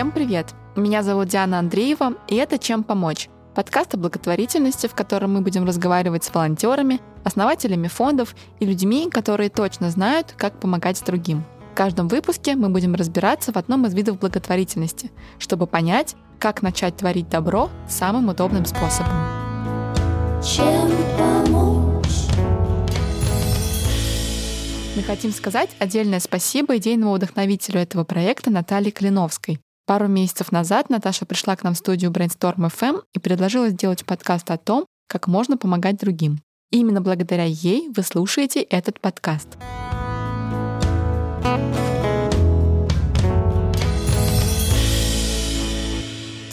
Всем 0.00 0.12
привет! 0.12 0.54
Меня 0.76 1.02
зовут 1.02 1.28
Диана 1.28 1.58
Андреева, 1.58 2.14
и 2.26 2.34
это 2.36 2.56
«Чем 2.56 2.84
помочь?» 2.84 3.28
Подкаст 3.54 3.92
о 3.92 3.98
благотворительности, 3.98 4.86
в 4.86 4.94
котором 4.94 5.34
мы 5.34 5.42
будем 5.42 5.66
разговаривать 5.66 6.24
с 6.24 6.32
волонтерами, 6.32 7.02
основателями 7.22 7.86
фондов 7.86 8.34
и 8.60 8.64
людьми, 8.64 9.10
которые 9.10 9.50
точно 9.50 9.90
знают, 9.90 10.32
как 10.38 10.58
помогать 10.58 11.04
другим. 11.04 11.44
В 11.72 11.76
каждом 11.76 12.08
выпуске 12.08 12.56
мы 12.56 12.70
будем 12.70 12.94
разбираться 12.94 13.52
в 13.52 13.58
одном 13.58 13.84
из 13.84 13.92
видов 13.92 14.18
благотворительности, 14.18 15.12
чтобы 15.38 15.66
понять, 15.66 16.16
как 16.38 16.62
начать 16.62 16.96
творить 16.96 17.28
добро 17.28 17.68
самым 17.86 18.30
удобным 18.30 18.64
способом. 18.64 19.12
Чем 20.42 20.90
помочь? 21.18 22.06
Мы 24.96 25.02
хотим 25.02 25.30
сказать 25.30 25.68
отдельное 25.78 26.20
спасибо 26.20 26.78
идейному 26.78 27.12
вдохновителю 27.12 27.80
этого 27.80 28.04
проекта 28.04 28.50
Наталье 28.50 28.92
Клиновской. 28.92 29.60
Пару 29.90 30.06
месяцев 30.06 30.52
назад 30.52 30.88
Наташа 30.88 31.26
пришла 31.26 31.56
к 31.56 31.64
нам 31.64 31.74
в 31.74 31.76
студию 31.76 32.12
Brainstorm 32.12 32.70
FM 32.70 33.02
и 33.12 33.18
предложила 33.18 33.70
сделать 33.70 34.06
подкаст 34.06 34.48
о 34.52 34.56
том, 34.56 34.86
как 35.08 35.26
можно 35.26 35.56
помогать 35.56 35.96
другим. 35.96 36.38
И 36.70 36.78
именно 36.78 37.00
благодаря 37.00 37.42
ей 37.42 37.88
вы 37.88 38.04
слушаете 38.04 38.62
этот 38.62 39.00
подкаст. 39.00 39.58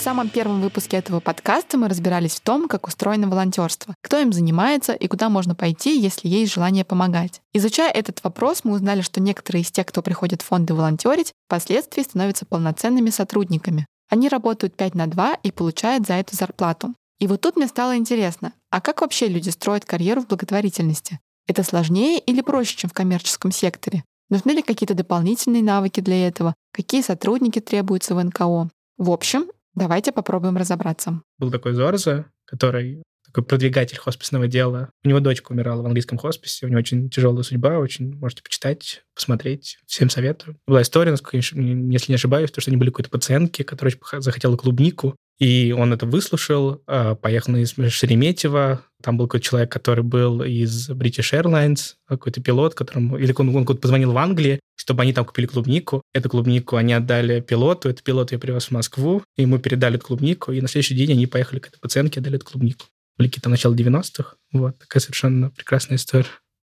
Самом 0.08 0.30
первом 0.30 0.62
выпуске 0.62 0.96
этого 0.96 1.20
подкаста 1.20 1.78
мы 1.78 1.90
разбирались 1.90 2.36
в 2.36 2.40
том, 2.40 2.70
как 2.70 2.88
устроено 2.88 3.28
волонтерство, 3.28 3.94
кто 4.02 4.18
им 4.18 4.32
занимается 4.32 4.94
и 4.94 5.06
куда 5.10 5.28
можно 5.28 5.54
пойти, 5.54 6.00
если 6.00 6.30
есть 6.30 6.54
желание 6.54 6.86
помогать. 6.86 7.42
Изучая 7.52 7.92
этот 7.92 8.24
вопрос, 8.24 8.62
мы 8.64 8.72
узнали, 8.72 9.02
что 9.02 9.20
некоторые 9.20 9.64
из 9.64 9.72
тех, 9.72 9.86
кто 9.86 10.02
приходит 10.02 10.42
в 10.42 10.46
фонды 10.46 10.74
волонтерить, 10.74 11.34
впоследствии 11.50 12.04
становятся 12.04 12.46
полноценными 12.46 13.10
сотрудниками. 13.10 13.86
Они 14.10 14.30
работают 14.30 14.78
5 14.78 14.96
на 14.96 15.08
2 15.08 15.40
и 15.44 15.52
получают 15.52 16.08
за 16.08 16.14
это 16.14 16.38
зарплату. 16.38 16.94
И 17.20 17.28
вот 17.28 17.42
тут 17.42 17.58
мне 17.58 17.68
стало 17.68 17.98
интересно, 17.98 18.54
а 18.72 18.80
как 18.80 19.02
вообще 19.02 19.28
люди 19.28 19.50
строят 19.50 19.84
карьеру 19.84 20.22
в 20.22 20.28
благотворительности? 20.28 21.20
Это 21.48 21.64
сложнее 21.64 22.20
или 22.20 22.40
проще, 22.40 22.78
чем 22.78 22.90
в 22.90 22.94
коммерческом 22.94 23.52
секторе? 23.52 24.06
Нужны 24.30 24.52
ли 24.52 24.62
какие-то 24.62 24.94
дополнительные 24.94 25.64
навыки 25.64 26.00
для 26.00 26.30
этого? 26.30 26.56
Какие 26.72 27.02
сотрудники 27.02 27.60
требуются 27.60 28.16
в 28.16 28.24
НКО? 28.24 28.70
В 28.98 29.12
общем, 29.12 29.48
Давайте 29.78 30.12
попробуем 30.12 30.58
разобраться. 30.58 31.22
Был 31.38 31.52
такой 31.52 31.74
Зорза, 31.74 32.26
который 32.46 33.04
такой 33.24 33.44
продвигатель 33.44 34.00
хосписного 34.00 34.48
дела. 34.48 34.90
У 35.04 35.08
него 35.08 35.20
дочка 35.20 35.52
умирала 35.52 35.84
в 35.84 35.86
английском 35.86 36.18
хосписе, 36.18 36.66
у 36.66 36.70
него 36.70 36.80
очень 36.80 37.12
тяжелая 37.12 37.44
судьба, 37.44 37.78
очень 37.78 38.16
можете 38.16 38.42
почитать, 38.42 39.04
посмотреть. 39.14 39.78
Всем 39.86 40.10
советую. 40.10 40.58
Была 40.66 40.82
история, 40.82 41.12
насколько, 41.12 41.38
если 41.38 42.12
не 42.12 42.16
ошибаюсь, 42.16 42.50
то, 42.50 42.60
что 42.60 42.72
они 42.72 42.78
были 42.78 42.90
какой-то 42.90 43.12
пациентки, 43.12 43.62
которая 43.62 43.94
захотела 44.20 44.58
клубнику, 44.58 45.16
и 45.40 45.72
он 45.78 45.94
это 45.94 46.06
выслушал, 46.06 46.82
а, 46.88 47.16
поехал 47.16 47.56
из 47.56 47.74
Шереметьево. 47.74 48.82
Там 49.04 49.18
был 49.18 49.28
какой-то 49.28 49.46
человек, 49.46 49.72
который 49.72 50.04
был 50.04 50.42
из 50.42 50.90
British 50.90 51.32
Airlines, 51.34 51.96
какой-то 52.08 52.42
пилот, 52.42 52.74
которому... 52.74 53.18
Или 53.18 53.34
он, 53.38 53.56
он 53.56 53.66
позвонил 53.66 54.14
в 54.14 54.18
Англии, 54.18 54.60
чтобы 54.76 55.04
они 55.04 55.14
там 55.14 55.26
купили 55.26 55.46
клубнику. 55.46 56.02
Эту 56.14 56.30
клубнику 56.30 56.76
они 56.76 56.94
отдали 56.94 57.42
пилоту, 57.42 57.90
этот 57.90 58.04
пилот 58.04 58.32
ее 58.32 58.40
привез 58.40 58.66
в 58.66 58.72
Москву, 58.72 59.24
и 59.36 59.44
ему 59.44 59.60
передали 59.60 59.98
эту 59.98 60.08
клубнику, 60.08 60.52
и 60.52 60.62
на 60.62 60.68
следующий 60.68 60.96
день 60.96 61.12
они 61.12 61.28
поехали 61.28 61.60
к 61.60 61.68
этой 61.68 61.80
пациентке, 61.80 62.20
отдали 62.20 62.38
эту 62.38 62.46
клубнику. 62.46 62.86
Были 63.18 63.28
какие-то 63.30 63.50
начало 63.50 63.76
90-х. 63.76 64.36
Вот, 64.54 64.78
такая 64.80 65.02
совершенно 65.02 65.52
прекрасная 65.52 65.98
история. 65.98 66.28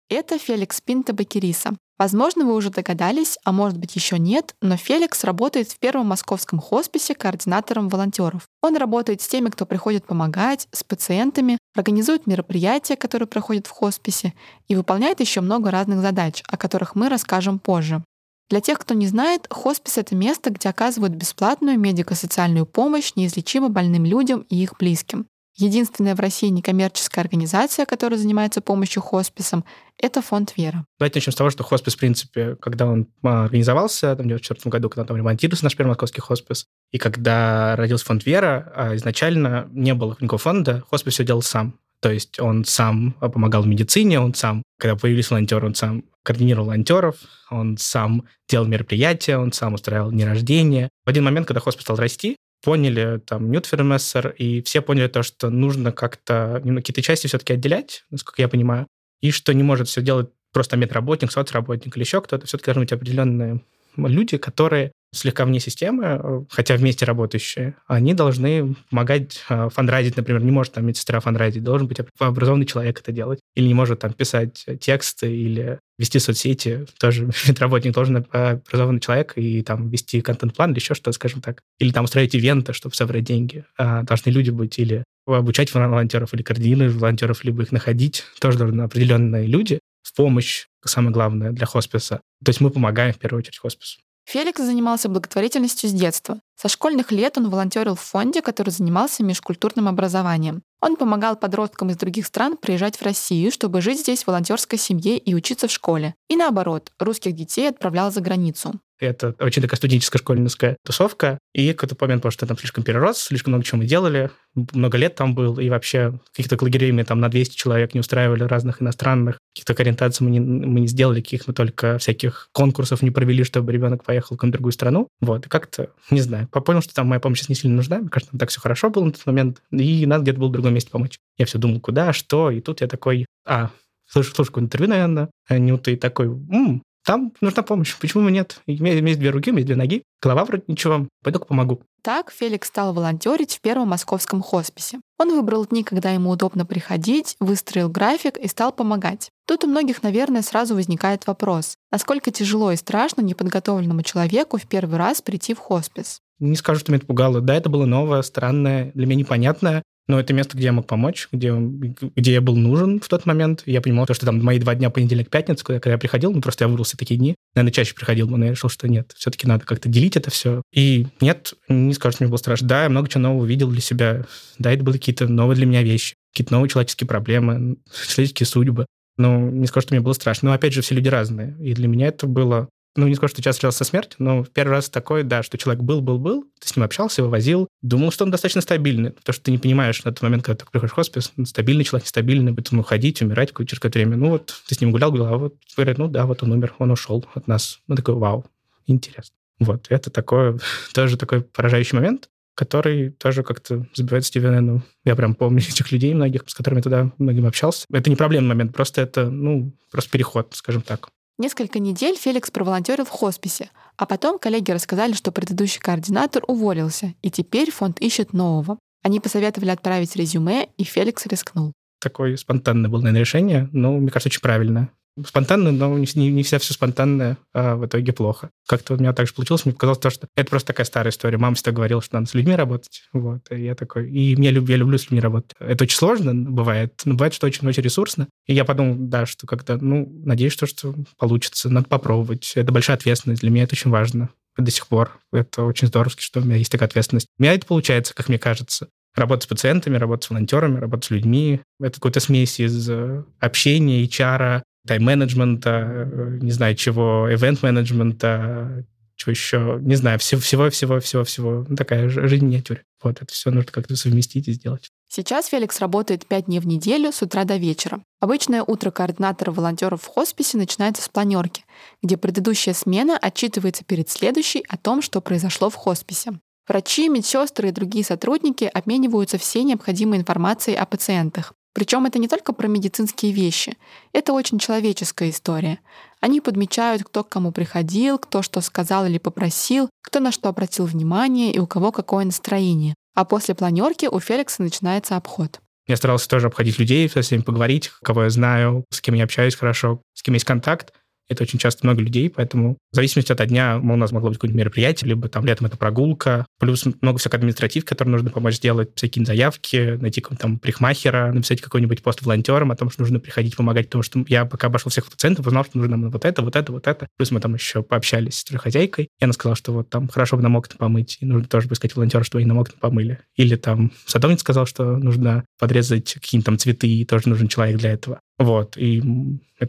Это 0.09 0.39
Феликс 0.39 0.81
Пинта 0.81 1.13
Бакериса. 1.13 1.75
Возможно, 1.99 2.43
вы 2.43 2.55
уже 2.55 2.71
догадались, 2.71 3.38
а 3.43 3.52
может 3.52 3.77
быть 3.77 3.95
еще 3.95 4.17
нет, 4.17 4.55
но 4.59 4.75
Феликс 4.75 5.23
работает 5.23 5.70
в 5.70 5.77
первом 5.77 6.08
московском 6.08 6.59
хосписе 6.59 7.14
координатором 7.14 7.89
волонтеров. 7.89 8.47
Он 8.64 8.75
работает 8.75 9.21
с 9.21 9.27
теми, 9.27 9.49
кто 9.49 9.67
приходит 9.67 10.05
помогать, 10.05 10.67
с 10.71 10.83
пациентами, 10.83 11.59
организует 11.75 12.25
мероприятия, 12.25 12.95
которые 12.95 13.27
проходят 13.27 13.67
в 13.67 13.71
хосписе, 13.71 14.33
и 14.67 14.75
выполняет 14.75 15.20
еще 15.20 15.42
много 15.42 15.70
разных 15.70 15.99
задач, 15.99 16.41
о 16.47 16.58
которых 16.58 16.95
мы 16.95 17.08
расскажем 17.08 17.59
позже. 17.59 18.03
Для 18.49 18.61
тех, 18.61 18.80
кто 18.80 18.95
не 18.95 19.05
знает, 19.05 19.45
хоспис— 19.52 19.97
это 19.99 20.15
место, 20.15 20.49
где 20.49 20.70
оказывают 20.70 21.14
бесплатную 21.14 21.77
медико-социальную 21.77 22.65
помощь 22.65 23.11
неизлечимо 23.15 23.70
больным 23.70 24.05
людям 24.05 24.43
и 24.49 24.55
их 24.55 24.76
близким. 24.80 25.27
Единственная 25.59 26.15
в 26.15 26.21
России 26.21 26.47
некоммерческая 26.47 27.25
организация, 27.25 27.86
которая 27.86 28.17
занимается 28.17 28.61
помощью 28.61 29.02
хосписам, 29.02 29.65
это 29.97 30.21
фонд 30.21 30.53
«Вера». 30.55 30.86
Давайте 30.97 31.17
начнем 31.17 31.33
с 31.33 31.36
того, 31.36 31.49
что 31.49 31.65
хоспис, 31.65 31.95
в 31.95 31.97
принципе, 31.97 32.55
когда 32.61 32.86
он 32.86 33.08
а, 33.23 33.43
организовался, 33.43 34.15
там, 34.15 34.25
в 34.25 34.31
1994 34.31 34.71
году, 34.71 34.89
когда 34.89 35.03
там 35.03 35.17
ремонтировался 35.17 35.65
наш 35.65 35.75
первый 35.75 35.89
московский 35.89 36.21
хоспис, 36.21 36.65
и 36.93 36.97
когда 36.97 37.75
родился 37.75 38.05
фонд 38.05 38.25
«Вера», 38.25 38.71
а, 38.73 38.95
изначально 38.95 39.67
не 39.73 39.93
было 39.93 40.15
никакого 40.21 40.39
фонда, 40.39 40.81
хоспис 40.89 41.15
все 41.15 41.25
делал 41.25 41.42
сам. 41.42 41.77
То 41.99 42.09
есть 42.09 42.39
он 42.39 42.64
сам 42.64 43.11
помогал 43.20 43.64
в 43.64 43.67
медицине, 43.67 44.21
он 44.21 44.33
сам, 44.33 44.64
когда 44.80 44.95
появились 44.95 45.30
волонтеры, 45.30 45.67
он 45.67 45.76
сам 45.76 46.05
координировал 46.23 46.67
волонтеров, 46.67 47.17
он 47.52 47.77
сам 47.77 48.23
делал 48.47 48.65
мероприятия, 48.65 49.37
он 49.37 49.52
сам 49.52 49.73
устраивал 49.73 50.11
дни 50.11 50.23
рождения. 50.23 50.87
В 51.05 51.09
один 51.09 51.26
момент, 51.26 51.47
когда 51.47 51.59
хоспис 51.59 51.83
стал 51.83 51.97
расти, 51.97 52.37
поняли 52.61 53.20
там 53.25 53.52
Ньютфермессер, 53.52 54.30
и 54.37 54.61
все 54.61 54.81
поняли 54.81 55.08
то, 55.08 55.23
что 55.23 55.49
нужно 55.49 55.92
как-то 55.92 56.61
ну, 56.64 56.75
какие-то 56.77 57.02
части 57.02 57.27
все-таки 57.27 57.53
отделять, 57.53 58.03
насколько 58.09 58.42
я 58.42 58.49
понимаю, 58.49 58.87
и 59.21 59.31
что 59.31 59.53
не 59.53 59.64
может 59.64 59.87
все 59.87 60.02
делать 60.02 60.30
просто 60.52 60.77
медработник, 60.77 61.31
соцработник 61.31 61.95
или 61.95 62.03
еще 62.03 62.21
кто-то, 62.21 62.45
все-таки 62.45 62.65
должны 62.65 62.83
быть 62.83 62.93
определенные 62.93 63.61
люди, 63.98 64.38
которые 64.38 64.92
слегка 65.14 65.45
вне 65.45 65.60
системы, 65.60 66.20
э, 66.22 66.42
хотя 66.50 66.76
вместе 66.76 67.05
работающие, 67.05 67.76
они 67.88 68.14
должны 68.14 68.76
помогать 68.89 69.44
э, 69.50 69.70
фандрайзить, 69.73 70.17
например, 70.17 70.44
не 70.44 70.52
может 70.52 70.73
там 70.73 70.86
медсестра 70.86 71.20
фандрайзить, 71.20 71.64
должен 71.64 71.88
быть 71.88 71.98
образованный 72.20 72.66
человек 72.66 73.00
это 73.00 73.11
делать, 73.11 73.39
или 73.55 73.67
не 73.67 73.73
может 73.73 74.00
там 74.00 74.14
писать 74.14 74.66
тексты 74.80 75.36
или 75.36 75.80
вести 75.98 76.20
соцсети, 76.20 76.86
тоже 77.00 77.26
медработник 77.48 77.94
должен 77.94 78.26
образованный 78.32 79.00
человек 79.00 79.33
и 79.36 79.64
там 79.64 79.89
вести 79.89 80.21
контент-план 80.21 80.71
или 80.71 80.80
еще 80.80 80.94
что-то, 80.94 81.11
скажем 81.14 81.42
так, 81.42 81.61
или 81.80 81.92
там 81.92 82.06
устраивать 82.06 82.36
ивенты, 82.36 82.73
чтобы 82.73 82.95
собрать 82.95 83.23
деньги. 83.23 83.66
А 83.77 84.04
должны 84.04 84.30
люди 84.30 84.52
быть 84.52 84.77
или 84.77 85.04
обучать 85.26 85.73
волонтеров, 85.73 86.33
или 86.33 86.44
координировать 86.44 86.95
волонтеров, 86.95 87.44
либо 87.44 87.64
их 87.64 87.71
находить, 87.71 88.26
тоже 88.39 88.58
должны 88.58 88.82
определенные 88.82 89.45
люди 89.45 89.80
в 90.09 90.15
помощь, 90.15 90.67
самое 90.83 91.14
главное, 91.14 91.52
для 91.52 91.65
хосписа. 91.65 92.21
То 92.43 92.49
есть 92.49 92.61
мы 92.61 92.70
помогаем 92.71 93.14
в 93.14 93.20
первую 93.20 93.39
очередь 93.39 93.59
хоспису. 93.59 93.99
Феликс 94.25 94.61
занимался 94.61 95.09
благотворительностью 95.09 95.89
с 95.89 95.93
детства. 95.93 96.39
Со 96.55 96.67
школьных 96.70 97.11
лет 97.11 97.37
он 97.37 97.49
волонтерил 97.49 97.95
в 97.95 97.99
фонде, 97.99 98.43
который 98.43 98.70
занимался 98.70 99.23
межкультурным 99.23 99.87
образованием. 99.87 100.61
Он 100.81 100.97
помогал 100.97 101.36
подросткам 101.36 101.89
из 101.89 101.97
других 101.97 102.27
стран 102.27 102.55
приезжать 102.55 102.97
в 102.97 103.02
Россию, 103.02 103.52
чтобы 103.52 103.81
жить 103.81 104.02
здесь 104.02 104.23
в 104.23 104.27
волонтерской 104.27 104.77
семье 104.77 105.17
и 105.17 105.33
учиться 105.33 105.67
в 105.67 105.71
школе. 105.71 106.14
И 106.30 106.36
наоборот, 106.36 106.91
русских 106.99 107.33
детей 107.33 107.67
отправлял 107.70 108.11
за 108.11 108.21
границу. 108.21 108.80
Это 108.99 109.36
очень 109.39 109.61
такая 109.61 109.77
студенческая 109.77 110.20
школьницкая 110.20 110.77
тусовка. 110.86 111.39
И 111.54 111.73
какой-то 111.73 111.95
момент, 111.99 112.21
потому 112.21 112.32
что 112.32 112.45
там 112.45 112.58
слишком 112.58 112.83
перерос, 112.83 113.20
слишком 113.20 113.52
много 113.52 113.65
чего 113.65 113.80
мы 113.80 113.86
делали, 113.86 114.30
много 114.55 114.98
лет 114.98 115.15
там 115.15 115.36
был, 115.36 115.60
и 115.60 115.70
вообще 115.70 116.20
каких-то 116.32 116.58
лагерей 116.61 116.92
мы 116.92 117.04
там 117.04 117.20
на 117.20 117.30
200 117.30 117.55
человек 117.55 117.93
не 117.93 118.02
устраивали, 118.02 118.43
разных 118.43 118.82
иностранных, 118.82 119.39
каких-то 119.54 119.82
ориентаций 119.82 120.26
мы 120.26 120.32
не, 120.32 120.39
мы 120.39 120.82
не 120.82 120.88
сделали, 120.88 121.21
каких 121.21 121.48
мы 121.48 121.54
только 121.54 121.98
всяких 121.98 122.49
конкурсов 122.52 123.02
не 123.02 123.11
провели, 123.11 123.43
чтобы 123.43 123.71
ребенок 123.71 124.04
поехал 124.04 124.38
в 124.38 124.49
другую 124.49 124.71
страну. 124.71 125.08
Вот, 125.21 125.45
и 125.45 125.49
как-то, 125.49 125.89
не 126.11 126.21
знаю, 126.21 126.48
понял, 126.48 126.82
что 126.82 126.93
там 126.93 127.08
моя 127.08 127.20
помощь 127.20 127.39
сейчас 127.39 127.49
не 127.49 127.55
сильно 127.55 127.77
нужна, 127.77 127.99
мне 127.99 128.09
кажется, 128.09 128.38
так 128.38 128.50
все 128.50 128.59
хорошо 128.59 128.89
было 128.89 129.06
на 129.06 129.12
тот 129.12 129.25
момент, 129.25 129.62
и 129.71 130.06
надо 130.06 130.24
где-то 130.24 130.39
было 130.39 130.50
в 130.50 130.54
другом 130.54 130.74
месте 130.74 130.92
помочь. 130.92 131.19
Я 131.38 131.45
все 131.45 131.57
думал, 131.57 131.80
куда, 131.80 132.12
что, 132.13 132.51
и 132.51 132.59
тут 132.59 132.81
я 132.81 132.88
такой, 132.88 133.25
а, 133.45 133.69
слушай, 134.07 134.33
слушай, 134.35 134.50
какое 134.50 134.63
интервью, 134.65 134.89
наверное, 134.89 135.29
Нюта, 135.50 135.91
и 135.91 135.95
такой, 135.95 136.27
м-м, 136.27 136.81
там 137.09 137.33
нужна 137.41 137.63
помощь. 137.63 137.97
Почему 138.00 138.25
бы 138.25 138.31
нет? 138.31 138.61
У 138.67 138.71
меня 138.71 138.94
есть 138.94 139.19
две 139.19 139.31
руки, 139.31 139.50
у 139.50 139.53
меня 139.53 139.61
есть 139.61 139.65
две 139.65 139.75
ноги. 139.75 140.03
Голова 140.21 140.45
вроде 140.45 140.65
ничего. 140.67 141.07
Пойду 141.23 141.39
помогу. 141.39 141.81
Так 142.03 142.31
Феликс 142.31 142.67
стал 142.67 142.94
волонтерить 142.94 143.56
в 143.56 143.61
первом 143.61 143.89
московском 143.89 144.44
хосписе. 144.44 145.00
Он 145.17 145.31
выбрал 145.31 145.65
дни, 145.65 145.83
когда 145.83 146.11
ему 146.11 146.29
удобно 146.29 146.67
приходить, 146.67 147.35
выстроил 147.39 147.89
график 147.89 148.38
и 148.38 148.47
стал 148.47 148.71
помогать. 148.71 149.31
Тут 149.47 149.63
у 149.63 149.67
многих, 149.67 150.03
наверное, 150.03 150.44
сразу 150.44 150.75
возникает 150.75 151.25
вопрос, 151.25 151.73
насколько 151.91 152.29
тяжело 152.29 152.71
и 152.71 152.75
страшно 152.75 153.21
неподготовленному 153.21 154.03
человеку 154.03 154.59
в 154.59 154.67
первый 154.67 155.00
раз 155.00 155.23
прийти 155.23 155.56
в 155.56 155.57
хоспис. 155.57 156.19
Не 156.38 156.56
скажу, 156.56 156.79
что 156.79 156.91
меня 156.91 157.00
это 157.00 157.07
пугало. 157.07 157.41
Да, 157.41 157.56
это 157.56 157.69
было 157.69 157.85
новое, 157.85 158.21
странное, 158.21 158.91
для 158.94 159.07
меня 159.07 159.21
непонятное. 159.21 159.81
Но 160.09 160.19
это 160.19 160.33
место, 160.33 160.57
где 160.57 160.65
я 160.65 160.73
мог 160.73 160.88
помочь, 160.88 161.29
где, 161.31 161.53
где 161.53 162.33
я 162.33 162.41
был 162.41 162.56
нужен 162.56 163.00
в 163.00 163.07
тот 163.07 163.27
момент. 163.27 163.61
Я 163.67 163.79
понимал, 163.79 164.07
что 164.11 164.25
там 164.25 164.44
мои 164.44 164.57
два 164.57 164.73
дня, 164.73 164.89
понедельник, 164.89 165.29
пятница, 165.29 165.63
когда, 165.63 165.91
я 165.91 165.97
приходил, 166.00 166.31
ну, 166.33 166.41
просто 166.41 166.63
я 166.63 166.67
выбрал 166.67 166.83
такие 166.83 167.19
дни. 167.19 167.35
Наверное, 167.53 167.71
чаще 167.71 167.94
приходил, 167.94 168.27
но 168.27 168.44
я 168.44 168.51
решил, 168.51 168.71
что 168.71 168.88
нет, 168.88 169.13
все-таки 169.15 169.45
надо 169.45 169.65
как-то 169.65 169.88
делить 169.88 170.17
это 170.17 170.31
все. 170.31 170.63
И 170.73 171.06
нет, 171.21 171.53
не 171.67 171.94
скажу, 171.94 172.15
что 172.15 172.23
мне 172.23 172.31
было 172.31 172.38
страшно. 172.38 172.67
Да, 172.67 172.83
я 172.83 172.89
много 172.89 173.07
чего 173.07 173.21
нового 173.21 173.44
увидел 173.44 173.69
для 173.69 173.81
себя. 173.81 174.25
Да, 174.57 174.73
это 174.73 174.83
были 174.83 174.97
какие-то 174.97 175.27
новые 175.27 175.56
для 175.56 175.67
меня 175.67 175.83
вещи, 175.83 176.15
какие-то 176.33 176.53
новые 176.53 176.71
человеческие 176.71 177.07
проблемы, 177.07 177.77
человеческие 178.07 178.47
судьбы. 178.47 178.88
Но 179.19 179.38
не 179.38 179.67
скажу, 179.67 179.85
что 179.85 179.94
мне 179.94 180.01
было 180.01 180.13
страшно. 180.13 180.50
Но, 180.50 180.56
опять 180.56 180.73
же, 180.73 180.81
все 180.81 180.95
люди 180.95 181.09
разные. 181.09 181.56
И 181.61 181.75
для 181.75 181.88
меня 181.88 182.07
это 182.07 182.25
было 182.25 182.67
ну, 182.99 183.07
не 183.07 183.15
скажу, 183.15 183.31
что 183.31 183.41
часто 183.41 183.57
встречался 183.57 183.77
со 183.79 183.83
смертью, 183.85 184.15
но 184.19 184.43
первый 184.43 184.71
раз 184.71 184.89
такой, 184.89 185.23
да, 185.23 185.43
что 185.43 185.57
человек 185.57 185.83
был, 185.83 186.01
был, 186.01 186.19
был, 186.19 186.45
ты 186.59 186.67
с 186.67 186.75
ним 186.75 186.83
общался, 186.83 187.23
вывозил, 187.23 187.67
думал, 187.81 188.11
что 188.11 188.25
он 188.25 188.31
достаточно 188.31 188.61
стабильный, 188.61 189.11
потому 189.11 189.33
что 189.33 189.43
ты 189.43 189.51
не 189.51 189.57
понимаешь 189.57 190.03
на 190.03 190.11
тот 190.11 190.21
момент, 190.21 190.43
когда 190.43 190.63
ты 190.63 190.69
приходишь 190.69 190.91
в 190.91 190.95
хоспис, 190.95 191.31
стабильный 191.45 191.83
человек, 191.83 192.05
нестабильный, 192.05 192.51
будет 192.51 192.71
ему 192.71 192.83
ходить, 192.83 193.21
умирать 193.21 193.53
через 193.57 193.79
какое-то 193.79 193.99
время. 193.99 194.17
Ну 194.17 194.29
вот, 194.29 194.53
ты 194.67 194.75
с 194.75 194.81
ним 194.81 194.91
гулял, 194.91 195.11
гулял, 195.11 195.33
а 195.33 195.37
вот, 195.37 195.55
говорят, 195.75 195.97
ну 195.97 196.07
да, 196.07 196.25
вот 196.25 196.43
он 196.43 196.51
умер, 196.51 196.73
он 196.79 196.91
ушел 196.91 197.25
от 197.33 197.47
нас. 197.47 197.79
Ну 197.87 197.95
такой, 197.95 198.15
вау, 198.15 198.45
интересно. 198.87 199.35
Вот, 199.59 199.87
это 199.89 200.09
такое, 200.09 200.59
тоже 200.93 201.17
такой 201.17 201.41
поражающий 201.41 201.97
момент, 201.97 202.29
который 202.55 203.11
тоже 203.11 203.43
как-то 203.43 203.87
забивает 203.93 204.25
Стивена. 204.25 204.59
Ну, 204.59 204.81
я 205.05 205.15
прям 205.15 205.35
помню 205.35 205.61
этих 205.61 205.91
людей 205.91 206.13
многих, 206.13 206.43
с 206.47 206.53
которыми 206.53 206.81
туда 206.81 207.11
многим 207.17 207.45
общался. 207.45 207.85
Это 207.91 208.09
не 208.09 208.15
проблемный 208.15 208.49
момент, 208.49 208.73
просто 208.73 209.01
это, 209.01 209.29
ну, 209.29 209.73
просто 209.91 210.11
переход, 210.11 210.49
скажем 210.53 210.81
так. 210.81 211.09
Несколько 211.39 211.80
недель 211.80 212.18
Феликс 212.18 212.51
проволонтерил 212.51 213.06
в 213.06 213.09
хосписе, 213.09 213.71
а 213.95 214.06
потом 214.06 214.39
коллеги 214.39 214.71
рассказали, 214.71 215.13
что 215.13 215.31
предыдущий 215.31 215.80
координатор 215.80 216.44
уволился, 216.45 217.15
и 217.21 217.31
теперь 217.31 217.71
фонд 217.71 218.01
ищет 218.01 218.33
нового. 218.33 218.77
Они 219.03 219.21
посоветовали 219.21 219.69
отправить 219.69 220.18
резюме, 220.18 220.68
и 220.77 220.83
Феликс 220.83 221.25
рискнул. 221.27 221.71
Такое 222.01 222.36
спонтанное 222.36 222.89
было, 222.89 223.00
наверное, 223.00 223.21
решение, 223.21 223.69
но, 223.71 223.94
мне 223.94 224.12
кажется, 224.12 224.27
очень 224.27 224.41
правильное 224.41 224.91
спонтанно, 225.25 225.71
но 225.71 225.98
не, 225.98 226.31
не, 226.31 226.44
вся 226.44 226.60
все 226.60 226.74
спонтанное 226.74 227.38
а 227.54 227.75
в 227.75 227.86
итоге 227.86 228.13
плохо. 228.13 228.50
Как-то 228.68 228.94
у 228.94 228.98
меня 228.98 229.13
так 229.13 229.27
же 229.27 229.33
получилось. 229.33 229.66
Мне 229.66 229.74
показалось 229.74 230.00
то, 230.00 230.10
что 230.10 230.27
это 230.36 230.50
просто 230.50 230.68
такая 230.68 230.86
старая 230.86 231.12
история. 231.12 231.38
Мама 231.38 231.56
всегда 231.56 231.71
говорила, 231.71 232.01
что 232.01 232.16
надо 232.16 232.30
с 232.30 232.33
людьми 232.33 232.56
работать. 232.56 233.04
Вот. 233.13 233.51
И 233.51 233.62
я 233.62 233.75
такой... 233.75 234.10
И 234.10 234.42
я, 234.42 234.51
люб, 234.51 234.69
я 234.69 234.77
люблю 234.77 234.98
с 234.98 235.04
людьми 235.04 235.19
работать. 235.19 235.51
Это 235.60 235.83
очень 235.83 235.98
сложно 235.98 236.33
бывает, 236.33 237.01
но 237.06 237.13
бывает, 237.13 237.33
что 237.33 237.48
очень-очень 237.48 237.83
ресурсно. 237.83 238.27
И 238.45 238.54
я 238.54 238.66
подумал, 238.66 238.95
да, 238.98 239.25
что 239.25 239.48
когда... 239.48 239.77
Ну, 239.77 240.12
надеюсь, 240.25 240.54
что, 240.54 240.66
что 240.66 240.95
получится. 241.18 241.69
Надо 241.69 241.88
попробовать. 241.88 242.51
Это 242.56 242.71
большая 242.71 242.98
ответственность. 242.98 243.42
Для 243.42 243.50
меня 243.51 243.63
это 243.63 243.75
очень 243.75 243.92
важно 243.92 244.30
до 244.57 244.71
сих 244.71 244.88
пор. 244.88 245.19
Это 245.31 245.63
очень 245.63 245.88
здорово, 245.88 246.12
что 246.18 246.42
у 246.42 246.44
меня 246.44 246.56
есть 246.56 246.71
такая 246.71 246.88
ответственность. 246.88 247.27
У 247.38 247.44
меня 247.44 247.54
это 247.54 247.66
получается, 247.66 248.13
как 248.13 248.30
мне 248.30 248.39
кажется. 248.39 248.89
Работа 249.16 249.44
с 249.44 249.48
пациентами, 249.48 249.98
работа 249.98 250.25
с 250.25 250.30
волонтерами, 250.30 250.80
работа 250.80 251.07
с 251.07 251.10
людьми. 251.10 251.62
Это 251.80 251.95
какой-то 251.95 252.19
смесь 252.19 252.60
из 252.60 252.89
э, 252.89 253.24
общения, 253.39 254.06
HR, 254.06 254.62
тайм-менеджмента, 254.89 255.69
э, 255.69 256.38
не 256.41 256.51
знаю 256.51 256.75
чего, 256.75 257.30
event-менеджмента, 257.31 258.86
чего 259.15 259.31
еще, 259.31 259.80
не 259.81 259.95
знаю, 259.95 260.18
всего-всего-всего-всего. 260.18 261.65
Ну, 261.68 261.75
такая 261.75 262.09
жизнь 262.09 262.45
миниатюре. 262.45 262.83
Вот, 263.03 263.21
это 263.21 263.31
все 263.31 263.51
нужно 263.51 263.71
как-то 263.71 263.95
совместить 263.95 264.47
и 264.47 264.53
сделать. 264.53 264.89
Сейчас 265.07 265.47
Феликс 265.47 265.80
работает 265.80 266.25
пять 266.25 266.45
дней 266.45 266.59
в 266.59 266.68
неделю 266.68 267.12
с 267.12 267.21
утра 267.21 267.44
до 267.44 267.57
вечера. 267.57 268.01
Обычное 268.19 268.63
утро 268.63 268.91
координатора 268.91 269.51
волонтеров 269.51 270.01
в 270.03 270.07
хосписе 270.07 270.57
начинается 270.57 271.03
с 271.03 271.09
планерки, 271.09 271.65
где 272.01 272.18
предыдущая 272.18 272.74
смена 272.74 273.18
отчитывается 273.18 273.83
перед 273.83 274.09
следующей 274.09 274.63
о 274.68 274.77
том, 274.77 275.01
что 275.01 275.21
произошло 275.21 275.69
в 275.69 275.75
хосписе. 275.75 276.39
Врачи, 276.68 277.09
медсестры 277.09 277.69
и 277.69 277.71
другие 277.71 278.06
сотрудники 278.06 278.65
обмениваются 278.65 279.38
всей 279.38 279.63
необходимой 279.63 280.19
информацией 280.19 280.77
о 280.77 280.85
пациентах. 280.85 281.53
Причем 281.74 282.06
это 282.06 282.19
не 282.19 282.27
только 282.27 282.51
про 282.54 282.68
медицинские 282.68 283.31
вещи, 283.31 283.77
это 284.12 284.33
очень 284.33 284.60
человеческая 284.60 285.30
история. 285.30 285.80
Они 286.19 286.42
подмечают, 286.42 287.04
кто 287.04 287.24
к 287.24 287.30
кому 287.30 287.51
приходил, 287.51 288.18
кто 288.18 288.42
что 288.42 288.62
сказал 288.62 289.06
или 289.06 289.18
попросил, 289.18 289.89
кто 290.01 290.19
на 290.19 290.31
что 290.31 290.50
обратил 290.50 290.86
внимание 290.86 291.51
и 291.51 291.60
у 291.60 291.68
кого 291.68 291.92
какое 291.92 292.25
настроение. 292.25 292.95
А 293.16 293.25
после 293.25 293.56
планерки 293.56 294.07
у 294.07 294.19
Феликса 294.19 294.63
начинается 294.63 295.16
обход. 295.16 295.60
Я 295.88 295.98
старался 295.98 296.30
тоже 296.30 296.48
обходить 296.48 296.77
людей, 296.77 297.10
со 297.10 297.21
всеми 297.21 297.42
поговорить, 297.42 297.92
кого 298.04 298.24
я 298.24 298.30
знаю, 298.30 298.86
с 298.92 299.01
кем 299.01 299.16
я 299.16 299.24
общаюсь 299.24 299.56
хорошо, 299.56 300.01
с 300.13 300.21
кем 300.21 300.36
есть 300.36 300.45
контакт. 300.45 300.94
Это 301.29 301.43
очень 301.43 301.59
часто 301.59 301.85
много 301.85 302.01
людей, 302.01 302.29
поэтому 302.29 302.77
в 302.91 302.95
зависимости 302.95 303.31
от 303.31 303.47
дня 303.47 303.79
у 303.81 303.95
нас 303.95 304.11
могло 304.11 304.29
быть 304.29 304.37
какое-нибудь 304.37 304.59
мероприятие, 304.59 305.09
либо 305.09 305.29
там 305.29 305.45
летом 305.45 305.67
это 305.67 305.77
прогулка, 305.77 306.45
плюс 306.59 306.85
много 307.01 307.19
всякой 307.19 307.35
административ, 307.35 307.85
которые 307.85 308.11
нужно 308.11 308.31
помочь 308.31 308.55
сделать, 308.55 308.89
всякие 308.95 309.25
заявки, 309.25 309.97
найти 310.01 310.21
какого-нибудь 310.21 310.41
там 310.41 310.59
прихмахера, 310.59 311.31
написать 311.31 311.61
какой-нибудь 311.61 312.01
пост 312.01 312.21
волонтерам 312.21 312.71
о 312.71 312.75
том, 312.75 312.89
что 312.89 313.01
нужно 313.01 313.19
приходить 313.19 313.55
помогать, 313.55 313.85
потому 313.85 314.03
что 314.03 314.25
я 314.27 314.45
пока 314.45 314.67
обошел 314.67 314.89
всех 314.89 315.09
пациентов, 315.09 315.45
узнал, 315.45 315.65
что 315.65 315.77
нужно 315.77 316.09
вот 316.09 316.25
это, 316.25 316.41
вот 316.41 316.55
это, 316.55 316.71
вот 316.71 316.87
это. 316.87 317.07
Плюс 317.17 317.31
мы 317.31 317.39
там 317.39 317.53
еще 317.53 317.83
пообщались 317.83 318.39
с 318.39 318.57
хозяйкой, 318.57 319.09
и 319.19 319.23
она 319.23 319.33
сказала, 319.33 319.55
что 319.55 319.71
вот 319.71 319.89
там 319.89 320.07
хорошо 320.07 320.37
бы 320.37 320.43
нам 320.43 320.55
окна 320.55 320.75
помыть, 320.77 321.17
и 321.21 321.25
нужно 321.25 321.47
тоже 321.47 321.67
поискать 321.67 321.95
волонтера, 321.95 322.23
чтобы 322.23 322.41
они 322.41 322.47
нам 322.47 322.59
окна 322.59 322.75
помыли. 322.79 323.19
Или 323.35 323.55
там 323.55 323.91
садовник 324.05 324.39
сказал, 324.39 324.65
что 324.65 324.97
нужно 324.97 325.45
подрезать 325.59 326.13
какие-нибудь 326.13 326.45
там 326.45 326.57
цветы, 326.57 326.87
и 326.87 327.05
тоже 327.05 327.29
нужен 327.29 327.47
человек 327.47 327.77
для 327.77 327.91
этого. 327.91 328.19
Вот, 328.39 328.77
и 328.77 329.03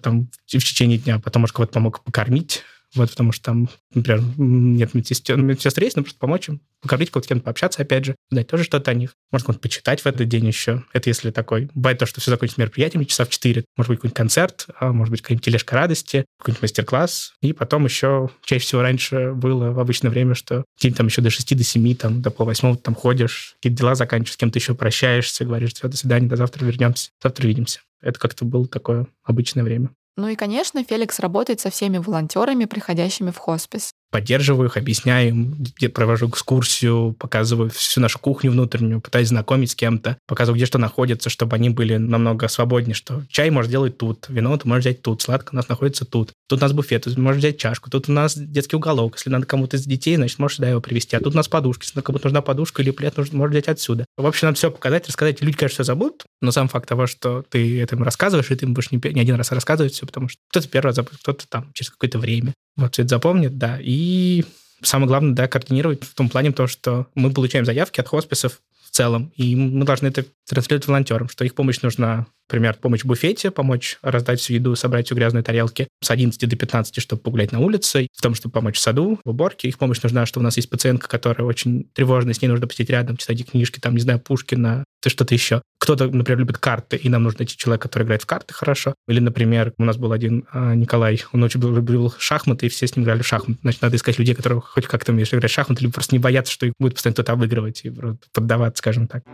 там 0.00 0.28
в 0.46 0.46
течение 0.46 0.99
дня 0.99 1.19
потом, 1.19 1.43
может, 1.43 1.55
кого-то 1.55 1.72
помог 1.72 2.02
покормить, 2.05 2.62
вот, 2.94 3.11
потому 3.11 3.31
что 3.31 3.44
там, 3.44 3.69
например, 3.94 4.22
нет 4.37 4.94
медсестер, 4.94 5.37
медсестры 5.37 5.84
есть, 5.84 5.96
но 5.96 6.02
просто 6.02 6.19
помочь 6.19 6.49
им, 6.49 6.61
покормить 6.82 7.11
кого-то, 7.11 7.28
кем-то 7.28 7.44
пообщаться, 7.44 7.82
опять 7.82 8.05
же, 8.05 8.17
дать 8.31 8.49
тоже 8.49 8.64
что-то 8.64 8.90
о 8.90 8.94
них. 8.94 9.14
Может, 9.31 9.46
кого-то 9.46 9.61
почитать 9.61 10.00
в 10.00 10.06
этот 10.06 10.26
день 10.26 10.46
еще. 10.46 10.82
Это 10.93 11.08
если 11.08 11.31
такой. 11.31 11.69
Бывает 11.75 11.99
то, 11.99 12.06
что 12.06 12.20
все 12.20 12.32
закончится 12.32 12.61
мероприятием 12.61 13.05
часа 13.06 13.25
в 13.25 13.28
4. 13.28 13.64
Может 13.76 13.90
быть, 13.90 13.99
какой-нибудь 13.99 14.17
концерт, 14.17 14.67
а 14.81 14.93
может 14.93 15.12
быть, 15.12 15.23
какая-нибудь 15.23 15.44
тележка 15.44 15.76
радости, 15.76 16.25
какой-нибудь 16.38 16.62
мастер-класс. 16.62 17.34
И 17.43 17.52
потом 17.52 17.84
еще, 17.84 18.31
чаще 18.44 18.64
всего 18.64 18.82
раньше 18.82 19.32
было 19.34 19.70
в 19.70 19.78
обычное 19.78 20.11
время, 20.11 20.34
что 20.34 20.64
день 20.81 20.94
там 20.94 21.06
еще 21.06 21.23
до 21.23 21.31
6, 21.31 21.56
до 21.56 21.62
7, 21.62 21.94
там, 21.94 22.23
до 22.23 22.31
полвосьмого 22.31 22.76
там 22.76 22.96
ходишь, 22.96 23.55
какие-то 23.61 23.78
дела 23.78 23.94
заканчиваешь, 23.94 24.34
с 24.34 24.37
кем-то 24.37 24.58
еще 24.58 24.75
прощаешься, 24.75 25.44
говоришь, 25.44 25.75
все, 25.75 25.87
до 25.87 25.96
свидания, 25.96 26.26
до 26.26 26.37
завтра 26.37 26.64
вернемся, 26.64 27.11
завтра 27.23 27.44
увидимся. 27.44 27.81
Это 28.00 28.19
как-то 28.19 28.44
было 28.44 28.67
такое 28.67 29.06
обычное 29.23 29.64
время. 29.64 29.91
Ну 30.17 30.29
и, 30.29 30.37
конечно, 30.37 30.85
Феликс 30.85 31.20
работает 31.20 31.61
со 31.61 31.70
всеми 31.70 31.99
волонтерами, 31.99 32.64
приходящими 32.64 33.31
в 33.31 33.38
хоспис 33.38 33.93
поддерживаю 34.10 34.68
их, 34.68 34.76
объясняю 34.76 35.28
им, 35.28 35.54
где 35.54 35.88
провожу 35.88 36.28
экскурсию, 36.28 37.14
показываю 37.18 37.70
всю 37.70 38.00
нашу 38.00 38.18
кухню 38.18 38.50
внутреннюю, 38.50 39.00
пытаюсь 39.00 39.28
знакомить 39.28 39.70
с 39.70 39.74
кем-то, 39.74 40.18
показываю, 40.26 40.56
где 40.56 40.66
что 40.66 40.78
находится, 40.78 41.30
чтобы 41.30 41.56
они 41.56 41.70
были 41.70 41.96
намного 41.96 42.48
свободнее, 42.48 42.94
что 42.94 43.22
чай 43.28 43.50
можешь 43.50 43.70
делать 43.70 43.98
тут, 43.98 44.26
вино 44.28 44.56
ты 44.56 44.68
можешь 44.68 44.84
взять 44.84 45.02
тут, 45.02 45.22
сладко 45.22 45.52
у 45.52 45.56
нас 45.56 45.68
находится 45.68 46.04
тут, 46.04 46.32
тут 46.48 46.58
у 46.58 46.62
нас 46.62 46.72
буфет, 46.72 47.04
ты 47.04 47.20
можешь 47.20 47.38
взять 47.38 47.58
чашку, 47.58 47.90
тут 47.90 48.08
у 48.08 48.12
нас 48.12 48.36
детский 48.36 48.76
уголок, 48.76 49.16
если 49.16 49.30
надо 49.30 49.46
кому-то 49.46 49.76
из 49.76 49.84
детей, 49.84 50.16
значит, 50.16 50.38
можешь 50.38 50.56
сюда 50.56 50.70
его 50.70 50.80
привезти, 50.80 51.16
а 51.16 51.20
тут 51.20 51.34
у 51.34 51.36
нас 51.36 51.48
подушки, 51.48 51.84
если 51.84 52.00
кому-то 52.00 52.26
нужна 52.26 52.42
подушка 52.42 52.82
или 52.82 52.90
плед, 52.90 53.16
нужно, 53.16 53.38
можешь 53.38 53.52
взять 53.52 53.68
отсюда. 53.68 54.04
В 54.16 54.26
общем, 54.26 54.48
надо 54.48 54.56
все 54.56 54.70
показать, 54.70 55.06
рассказать. 55.06 55.40
Люди, 55.40 55.56
конечно, 55.56 55.74
все 55.74 55.84
забудут, 55.84 56.24
но 56.40 56.50
сам 56.50 56.68
факт 56.68 56.88
того, 56.88 57.06
что 57.06 57.44
ты 57.48 57.80
это 57.80 57.96
им 57.96 58.02
рассказываешь, 58.02 58.50
и 58.50 58.54
ты 58.54 58.66
им 58.66 58.74
будешь 58.74 58.90
не, 58.90 59.00
не 59.12 59.20
один 59.20 59.36
раз 59.36 59.52
рассказывать 59.52 59.92
все, 59.92 60.06
потому 60.06 60.28
что 60.28 60.40
кто-то 60.50 60.68
первый 60.68 60.87
раз 60.87 60.96
забудет, 60.96 61.20
кто-то 61.20 61.49
там 61.49 61.73
через 61.73 61.90
какое-то 61.90 62.18
время. 62.18 62.54
Вот 62.80 62.99
это 62.99 63.08
запомнит, 63.08 63.58
да. 63.58 63.78
И 63.80 64.44
самое 64.82 65.06
главное, 65.06 65.34
да, 65.34 65.49
координировать 65.49 66.02
в 66.02 66.14
том 66.14 66.30
плане, 66.30 66.50
то, 66.52 66.66
что 66.66 67.08
мы 67.14 67.30
получаем 67.30 67.66
заявки 67.66 68.00
от 68.00 68.08
хосписов 68.08 68.60
в 68.84 68.90
целом, 68.90 69.32
и 69.37 69.54
мы 69.54 69.84
должны 69.84 70.08
это 70.08 70.25
транслировать 70.49 70.87
волонтерам, 70.87 71.28
что 71.28 71.44
их 71.44 71.54
помощь 71.54 71.82
нужна 71.82 72.26
Например, 72.50 72.76
помощь 72.80 73.02
в 73.02 73.06
буфете, 73.06 73.52
помочь 73.52 73.99
раздать 74.02 74.40
всю 74.40 74.54
еду, 74.54 74.75
собрать 74.75 75.06
всю 75.06 75.14
грязные 75.14 75.44
тарелки 75.44 75.87
с 76.02 76.10
11 76.10 76.49
до 76.49 76.56
15, 76.56 77.00
чтобы 77.00 77.22
погулять 77.22 77.52
на 77.52 77.60
улице, 77.60 78.08
в 78.12 78.20
том, 78.20 78.34
чтобы 78.34 78.52
помочь 78.52 78.76
в 78.76 78.80
саду, 78.80 79.20
в 79.25 79.30
уборке. 79.30 79.68
Их 79.68 79.78
помощь 79.78 80.02
нужна, 80.02 80.26
что 80.26 80.40
у 80.40 80.42
нас 80.42 80.56
есть 80.56 80.68
пациентка, 80.68 81.06
которая 81.06 81.46
очень 81.46 81.84
тревожная, 81.94 82.34
с 82.34 82.42
ней 82.42 82.49
нужно 82.49 82.66
посидеть 82.66 82.90
рядом, 82.90 83.18
читать 83.18 83.49
книжки, 83.49 83.78
там, 83.78 83.94
не 83.94 84.00
знаю, 84.00 84.18
Пушкина, 84.18 84.82
ты 85.00 85.11
что-то 85.11 85.35
еще. 85.35 85.62
Кто-то, 85.78 86.09
например, 86.09 86.38
любит 86.38 86.59
карты, 86.59 86.97
и 86.97 87.09
нам 87.09 87.23
нужно 87.23 87.40
найти 87.40 87.57
человека, 87.57 87.88
который 87.88 88.04
играет 88.04 88.23
в 88.23 88.26
карты 88.26 88.54
хорошо. 88.54 88.95
Или, 89.09 89.21
например, 89.21 89.73
у 89.78 89.85
нас 89.85 89.97
был 89.97 90.12
один 90.12 90.47
а, 90.52 90.75
Николай, 90.75 91.23
он 91.33 91.42
очень 91.42 91.61
любил 91.61 92.14
шахматы, 92.19 92.66
и 92.66 92.69
все 92.69 92.87
с 92.87 92.95
ним 92.95 93.04
играли 93.04 93.23
в 93.23 93.26
шахматы. 93.26 93.59
Значит, 93.62 93.83
надо 93.83 93.97
искать 93.97 94.19
людей, 94.19 94.35
которые 94.35 94.61
хоть 94.61 94.87
как-то 94.87 95.12
умеют 95.12 95.33
играть 95.33 95.50
в 95.50 95.54
шахматы, 95.54 95.83
либо 95.83 95.95
просто 95.95 96.14
не 96.14 96.19
бояться, 96.19 96.52
что 96.52 96.66
их 96.66 96.75
будет 96.78 96.95
постоянно 96.95 97.14
кто-то 97.14 97.33
обыгрывать 97.33 97.80
и 97.85 97.92
поддаваться, 98.33 98.78
скажем 98.78 99.09
так. 99.09 99.25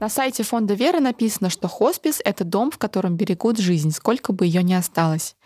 На 0.00 0.08
сайте 0.08 0.42
фонда 0.42 0.74
Веры 0.74 0.98
написано, 0.98 1.48
что 1.48 1.68
хоспис— 1.68 2.20
это 2.24 2.42
дом, 2.42 2.72
в 2.72 2.78
котором 2.78 3.16
берегут 3.16 3.58
жизнь, 3.58 3.92
сколько 3.92 4.32
бы 4.32 4.46
ее 4.46 4.64
ни 4.64 4.74
осталось. 4.74 5.36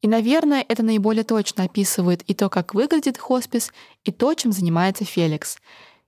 И, 0.00 0.08
наверное, 0.08 0.64
это 0.68 0.82
наиболее 0.82 1.24
точно 1.24 1.64
описывает 1.64 2.22
и 2.22 2.34
то, 2.34 2.48
как 2.48 2.74
выглядит 2.74 3.18
хоспис, 3.18 3.72
и 4.04 4.12
то, 4.12 4.34
чем 4.34 4.52
занимается 4.52 5.04
Феликс. 5.04 5.58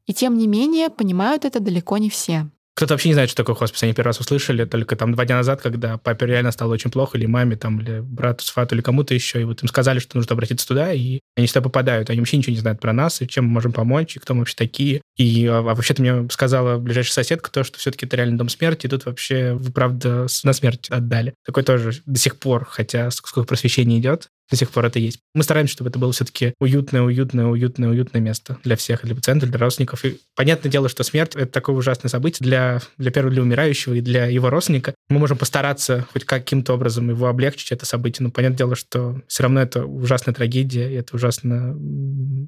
И 0.06 0.14
тем 0.14 0.38
не 0.38 0.46
менее, 0.46 0.90
понимают 0.90 1.44
это 1.44 1.60
далеко 1.60 1.98
не 1.98 2.08
все. 2.08 2.48
Кто-то 2.74 2.94
вообще 2.94 3.08
не 3.08 3.14
знает, 3.14 3.30
что 3.30 3.42
такое 3.42 3.56
хоспис. 3.56 3.82
Они 3.82 3.92
первый 3.92 4.08
раз 4.08 4.20
услышали 4.20 4.64
только 4.64 4.96
там 4.96 5.12
два 5.12 5.24
дня 5.26 5.36
назад, 5.36 5.60
когда 5.60 5.98
папе 5.98 6.26
реально 6.26 6.52
стало 6.52 6.72
очень 6.74 6.90
плохо, 6.90 7.18
или 7.18 7.26
маме, 7.26 7.56
там, 7.56 7.80
или 7.80 8.00
брату, 8.00 8.44
свату, 8.44 8.74
или 8.74 8.82
кому-то 8.82 9.12
еще. 9.12 9.40
И 9.40 9.44
вот 9.44 9.62
им 9.62 9.68
сказали, 9.68 9.98
что 9.98 10.16
нужно 10.16 10.32
обратиться 10.32 10.66
туда, 10.66 10.92
и 10.92 11.20
они 11.36 11.46
сюда 11.46 11.60
попадают. 11.60 12.10
Они 12.10 12.20
вообще 12.20 12.36
ничего 12.36 12.54
не 12.54 12.60
знают 12.60 12.80
про 12.80 12.92
нас, 12.92 13.20
и 13.20 13.28
чем 13.28 13.46
мы 13.46 13.52
можем 13.52 13.72
помочь, 13.72 14.16
и 14.16 14.18
кто 14.18 14.34
мы 14.34 14.40
вообще 14.40 14.56
такие. 14.56 15.02
И 15.16 15.46
а, 15.46 15.58
а 15.58 15.62
вообще-то 15.62 16.00
мне 16.00 16.28
сказала 16.30 16.78
ближайшая 16.78 17.12
соседка 17.12 17.50
то, 17.50 17.64
что 17.64 17.78
все-таки 17.78 18.06
это 18.06 18.16
реально 18.16 18.38
дом 18.38 18.48
смерти, 18.48 18.86
и 18.86 18.88
тут 18.88 19.04
вообще 19.04 19.52
вы, 19.52 19.72
правда, 19.72 20.26
на 20.44 20.52
смерть 20.52 20.88
отдали. 20.90 21.34
Такой 21.44 21.64
тоже 21.64 21.92
до 22.06 22.18
сих 22.18 22.38
пор, 22.38 22.64
хотя 22.64 23.10
сколько 23.10 23.46
просвещения 23.46 23.98
идет, 23.98 24.28
до 24.50 24.56
сих 24.56 24.70
пор 24.70 24.86
это 24.86 24.98
есть. 24.98 25.20
Мы 25.34 25.42
стараемся, 25.42 25.72
чтобы 25.72 25.90
это 25.90 25.98
было 25.98 26.12
все-таки 26.12 26.54
уютное, 26.58 27.02
уютное, 27.02 27.46
уютное, 27.46 27.88
уютное 27.88 28.20
место 28.20 28.58
для 28.64 28.76
всех, 28.76 29.04
для 29.04 29.14
пациентов, 29.14 29.50
для 29.50 29.58
родственников. 29.58 30.04
И 30.04 30.18
понятное 30.34 30.70
дело, 30.70 30.88
что 30.88 31.04
смерть— 31.04 31.32
это 31.34 31.46
такое 31.46 31.76
ужасное 31.76 32.10
событие 32.10 32.44
для, 32.44 32.80
для 32.98 33.10
первого, 33.10 33.32
для 33.32 33.42
умирающего 33.42 33.94
и 33.94 34.00
для 34.00 34.26
его 34.26 34.50
родственника. 34.50 34.94
Мы 35.08 35.18
можем 35.18 35.38
постараться 35.38 36.06
хоть 36.12 36.24
каким-то 36.24 36.74
образом 36.74 37.08
его 37.08 37.28
облегчить, 37.28 37.72
это 37.72 37.86
событие, 37.86 38.24
но 38.24 38.32
понятное 38.32 38.58
дело, 38.58 38.74
что 38.74 39.20
все 39.28 39.44
равно 39.44 39.60
это 39.60 39.84
ужасная 39.84 40.34
трагедия, 40.34 40.90
и 40.90 40.94
это 40.94 41.14
ужасно... 41.16 41.76